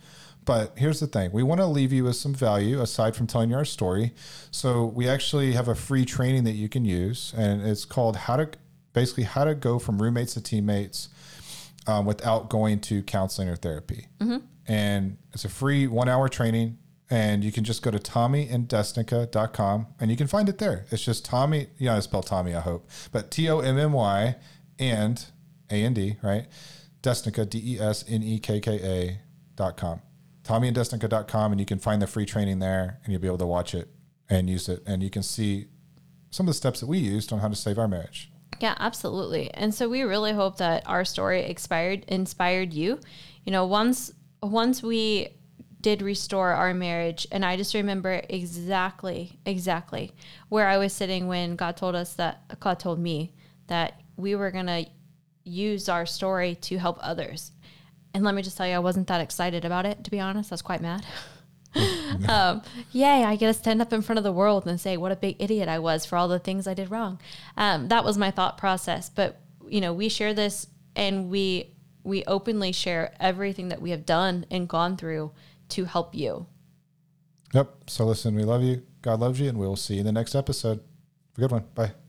But 0.44 0.74
here's 0.78 1.00
the 1.00 1.08
thing 1.08 1.32
we 1.32 1.44
want 1.44 1.62
to 1.62 1.66
leave 1.66 1.92
you 1.92 2.04
with 2.04 2.16
some 2.16 2.34
value 2.34 2.82
aside 2.82 3.16
from 3.16 3.28
telling 3.28 3.50
you 3.50 3.56
our 3.56 3.66
story. 3.66 4.14
So 4.52 4.86
we 4.86 5.08
actually 5.08 5.54
have 5.54 5.68
a 5.68 5.76
free 5.76 6.06
training 6.06 6.44
that 6.44 6.52
you 6.52 6.70
can 6.70 6.86
use, 6.86 7.34
and 7.36 7.62
it's 7.62 7.86
called 7.86 8.16
How 8.16 8.38
to 8.38 8.50
basically 8.94 9.24
how 9.24 9.44
to 9.44 9.54
go 9.54 9.78
from 9.78 10.02
roommates 10.02 10.34
to 10.36 10.42
teammates 10.42 11.10
um, 11.86 12.06
without 12.06 12.50
going 12.50 12.80
to 12.80 13.04
counseling 13.04 13.50
or 13.50 13.56
therapy. 13.56 14.08
And 14.68 15.18
it's 15.34 15.46
a 15.46 15.50
free 15.50 15.86
one 15.86 16.10
hour 16.10 16.28
training. 16.30 16.78
And 17.08 17.44
you 17.44 17.52
can 17.52 17.64
just 17.64 17.84
go 17.84 17.92
to 17.92 18.00
tommyanddesnekka.com 18.00 19.88
and 20.00 20.10
you 20.10 20.18
can 20.18 20.26
find 20.26 20.50
it 20.50 20.58
there. 20.58 20.86
It's 20.90 21.06
just 21.06 21.24
Tommy, 21.24 21.68
you 21.78 21.86
know 21.86 21.92
how 21.92 21.98
to 21.98 22.02
spell 22.02 22.24
Tommy, 22.24 22.56
I 22.56 22.62
hope, 22.62 22.90
but 23.12 23.30
T 23.30 23.48
O 23.48 23.60
M 23.60 23.78
M 23.78 23.94
Y 23.94 24.36
and 24.80 25.24
A 25.70 25.76
N 25.76 25.94
D, 25.94 26.18
right? 26.24 26.48
Desnekka, 27.06 27.50
D 27.50 27.76
E 27.76 27.80
S 27.80 28.04
N 28.08 28.24
E 28.24 28.40
K 28.40 28.60
K 28.60 28.72
A 28.84 29.20
dot 29.56 29.78
com. 29.78 30.02
TommyandDesnekka.com, 30.44 31.52
and 31.52 31.60
you 31.60 31.66
can 31.66 31.80
find 31.80 32.02
the 32.02 32.08
free 32.08 32.26
training 32.26 32.60
there 32.60 33.00
and 33.04 33.12
you'll 33.12 33.22
be 33.22 33.28
able 33.28 33.38
to 33.40 33.48
watch 33.48 33.74
it 33.74 33.90
and 34.30 34.50
use 34.50 34.70
it. 34.70 34.84
And 34.86 35.02
you 35.02 35.10
can 35.10 35.24
see 35.24 35.68
some 36.30 36.46
of 36.48 36.50
the 36.50 36.54
steps 36.54 36.82
that 36.82 36.88
we 36.88 37.00
used 37.00 37.34
on 37.34 37.40
how 37.40 37.48
to 37.48 37.56
save 37.56 37.80
our 37.80 37.88
marriage. 37.88 38.32
Yeah, 38.60 38.76
absolutely. 38.80 39.52
And 39.54 39.74
so 39.74 39.90
we 39.90 40.04
really 40.04 40.34
hope 40.34 40.58
that 40.58 40.84
our 40.86 41.04
story 41.04 41.42
expired 41.42 42.06
inspired 42.08 42.74
you. 42.74 43.00
You 43.44 43.52
know, 43.52 43.66
once 43.66 44.12
once 44.42 44.82
we 44.84 45.30
did 45.82 46.02
restore 46.02 46.52
our 46.52 46.74
marriage 46.74 47.28
and 47.32 47.46
I 47.46 47.58
just 47.58 47.74
remember 47.76 48.22
exactly 48.30 49.40
exactly 49.46 50.14
where 50.50 50.68
I 50.68 50.78
was 50.78 50.94
sitting 50.94 51.28
when 51.28 51.56
God 51.56 51.78
told 51.78 51.96
us 51.96 52.16
that 52.16 52.60
God 52.60 52.80
told 52.80 52.98
me 53.00 53.34
that 53.68 54.02
we 54.18 54.36
were 54.36 54.52
going 54.52 54.68
to 54.68 54.86
use 55.46 55.88
our 55.88 56.06
story 56.06 56.56
to 56.56 56.78
help 56.78 56.98
others. 57.02 57.52
And 58.14 58.24
let 58.24 58.36
me 58.36 58.42
just 58.42 58.58
tell 58.58 58.68
you 58.68 58.74
I 58.74 58.80
wasn't 58.80 59.08
that 59.08 59.22
excited 59.22 59.64
about 59.64 59.86
it 59.86 60.04
to 60.04 60.12
be 60.12 60.20
honest. 60.20 60.52
I 60.52 60.56
was 60.56 60.62
quite 60.62 60.82
mad. 60.82 61.06
um, 62.28 62.62
yay, 62.92 63.24
I 63.24 63.36
get 63.36 63.48
to 63.48 63.54
stand 63.54 63.82
up 63.82 63.94
in 63.94 64.02
front 64.02 64.18
of 64.18 64.24
the 64.24 64.32
world 64.32 64.68
and 64.68 64.80
say 64.80 64.98
what 64.98 65.12
a 65.12 65.16
big 65.16 65.36
idiot 65.40 65.70
I 65.70 65.80
was 65.80 66.06
for 66.06 66.18
all 66.18 66.28
the 66.28 66.40
things 66.40 66.68
I 66.68 66.74
did 66.74 66.92
wrong. 66.92 67.20
Um, 67.56 67.90
that 67.90 68.04
was 68.04 68.18
my 68.18 68.32
thought 68.32 68.58
process. 68.58 69.10
But 69.10 69.40
you 69.68 69.82
know, 69.82 69.94
we 69.94 70.10
share 70.10 70.34
this 70.34 70.68
and 70.96 71.30
we 71.30 71.72
we 72.04 72.24
openly 72.26 72.72
share 72.72 73.14
everything 73.20 73.70
that 73.70 73.82
we 73.82 73.90
have 73.90 74.06
done 74.06 74.46
and 74.52 74.70
gone 74.70 74.96
through 74.96 75.32
to 75.70 75.86
help 75.86 76.14
you. 76.14 76.46
Yep. 77.54 77.74
So 77.88 78.06
listen, 78.06 78.36
we 78.36 78.44
love 78.44 78.64
you. 78.64 78.84
God 79.02 79.20
loves 79.20 79.40
you, 79.40 79.50
and 79.50 79.58
we'll 79.58 79.76
see 79.76 79.96
you 79.96 80.00
in 80.02 80.06
the 80.06 80.12
next 80.12 80.36
episode. 80.36 80.80
Have 80.80 81.38
a 81.38 81.42
good 81.42 81.52
one. 81.52 81.64
Bye. 81.74 82.05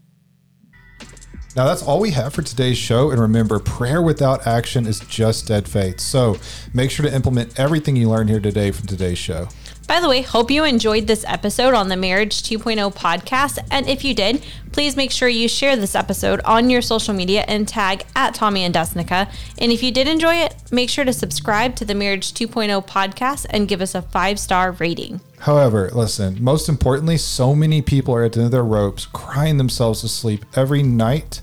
Now, 1.57 1.65
that's 1.65 1.83
all 1.83 2.01
we 2.01 2.11
have 2.11 2.35
for 2.35 2.43
today's 2.43 2.77
show. 2.77 3.11
And 3.11 3.19
remember, 3.19 3.59
prayer 3.59 4.03
without 4.03 4.47
action 4.47 4.87
is 4.87 5.01
just 5.01 5.49
dead 5.49 5.67
faith. 5.67 6.01
So 6.01 6.37
make 6.75 6.91
sure 6.91 7.07
to 7.07 7.15
implement 7.15 7.59
everything 7.59 7.97
you 7.97 8.11
learned 8.11 8.29
here 8.29 8.41
today 8.41 8.71
from 8.73 8.87
today's 8.87 9.17
show. 9.17 9.49
By 9.89 10.01
the 10.01 10.09
way, 10.09 10.21
hope 10.21 10.51
you 10.51 10.65
enjoyed 10.65 11.07
this 11.07 11.25
episode 11.27 11.73
on 11.73 11.89
the 11.89 11.97
Marriage 11.97 12.43
2.0 12.43 12.93
podcast. 12.95 13.59
And 13.71 13.89
if 13.89 14.05
you 14.05 14.15
did, 14.15 14.45
please 14.73 14.97
make 14.97 15.11
sure 15.11 15.29
you 15.29 15.49
share 15.49 15.77
this 15.77 15.95
episode 15.95 16.41
on 16.41 16.69
your 16.69 16.83
social 16.83 17.15
media 17.15 17.45
and 17.49 17.67
tag 17.67 18.05
at 18.15 18.35
Tommy 18.35 18.65
and 18.65 18.75
Desnekka. 18.75 19.33
And 19.57 19.73
if 19.73 19.83
you 19.83 19.93
did 19.93 20.09
enjoy 20.09 20.35
it, 20.35 20.57
make 20.71 20.91
sure 20.91 21.07
to 21.07 21.13
subscribe 21.13 21.77
to 21.77 21.87
the 21.87 21.95
Marriage 21.95 22.35
2.0 22.35 22.87
podcast 22.87 23.47
and 23.49 23.69
give 23.69 23.81
us 23.81 23.95
a 23.95 24.03
five 24.03 24.39
star 24.39 24.73
rating. 24.73 25.21
However, 25.39 25.89
listen, 25.95 26.43
most 26.43 26.69
importantly, 26.69 27.17
so 27.17 27.55
many 27.55 27.81
people 27.81 28.15
are 28.15 28.25
at 28.25 28.33
the 28.33 28.41
end 28.41 28.47
of 28.47 28.53
their 28.53 28.65
ropes, 28.65 29.07
crying 29.07 29.57
themselves 29.57 30.01
to 30.01 30.09
sleep 30.09 30.45
every 30.55 30.83
night. 30.83 31.43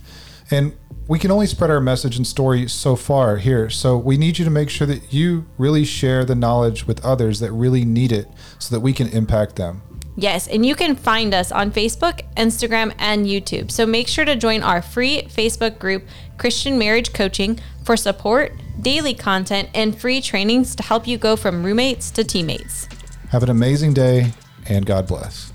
And 0.54 0.78
we 1.08 1.18
can 1.18 1.32
only 1.32 1.48
spread 1.48 1.72
our 1.72 1.82
message 1.82 2.16
and 2.16 2.28
story 2.28 2.68
so 2.68 2.96
far 2.96 3.38
here. 3.38 3.72
So 3.72 3.98
we 3.98 4.18
need 4.18 4.38
you 4.38 4.46
to 4.46 4.52
make 4.52 4.70
sure 4.70 4.86
that 4.86 5.12
you 5.12 5.48
really 5.58 5.84
share 5.84 6.24
the 6.24 6.36
knowledge 6.36 6.86
with 6.86 7.04
others 7.04 7.40
that 7.40 7.52
really 7.52 7.84
need 7.84 8.12
it 8.12 8.28
so 8.60 8.76
that 8.76 8.82
we 8.82 8.94
can 8.94 9.08
impact 9.08 9.56
them. 9.56 9.82
Yes, 10.16 10.48
and 10.48 10.64
you 10.64 10.76
can 10.76 10.96
find 10.96 11.34
us 11.34 11.52
on 11.52 11.72
Facebook, 11.72 12.22
Instagram, 12.36 12.94
and 13.00 13.26
YouTube. 13.26 13.72
So 13.72 13.88
make 13.88 14.08
sure 14.08 14.26
to 14.26 14.36
join 14.36 14.62
our 14.62 14.84
free 14.84 15.24
Facebook 15.24 15.80
group, 15.80 16.04
Christian 16.38 16.78
Marriage 16.78 17.14
Coaching, 17.14 17.60
for 17.84 17.98
support, 17.98 18.54
daily 18.80 19.16
content, 19.16 19.70
and 19.74 20.00
free 20.00 20.22
trainings 20.22 20.76
to 20.76 20.84
help 20.84 21.08
you 21.08 21.18
go 21.18 21.36
from 21.36 21.64
roommates 21.64 22.12
to 22.12 22.24
teammates. 22.24 22.88
Have 23.30 23.42
an 23.42 23.50
amazing 23.50 23.96
day 23.96 24.34
and 24.68 24.86
God 24.86 25.08
bless. 25.08 25.53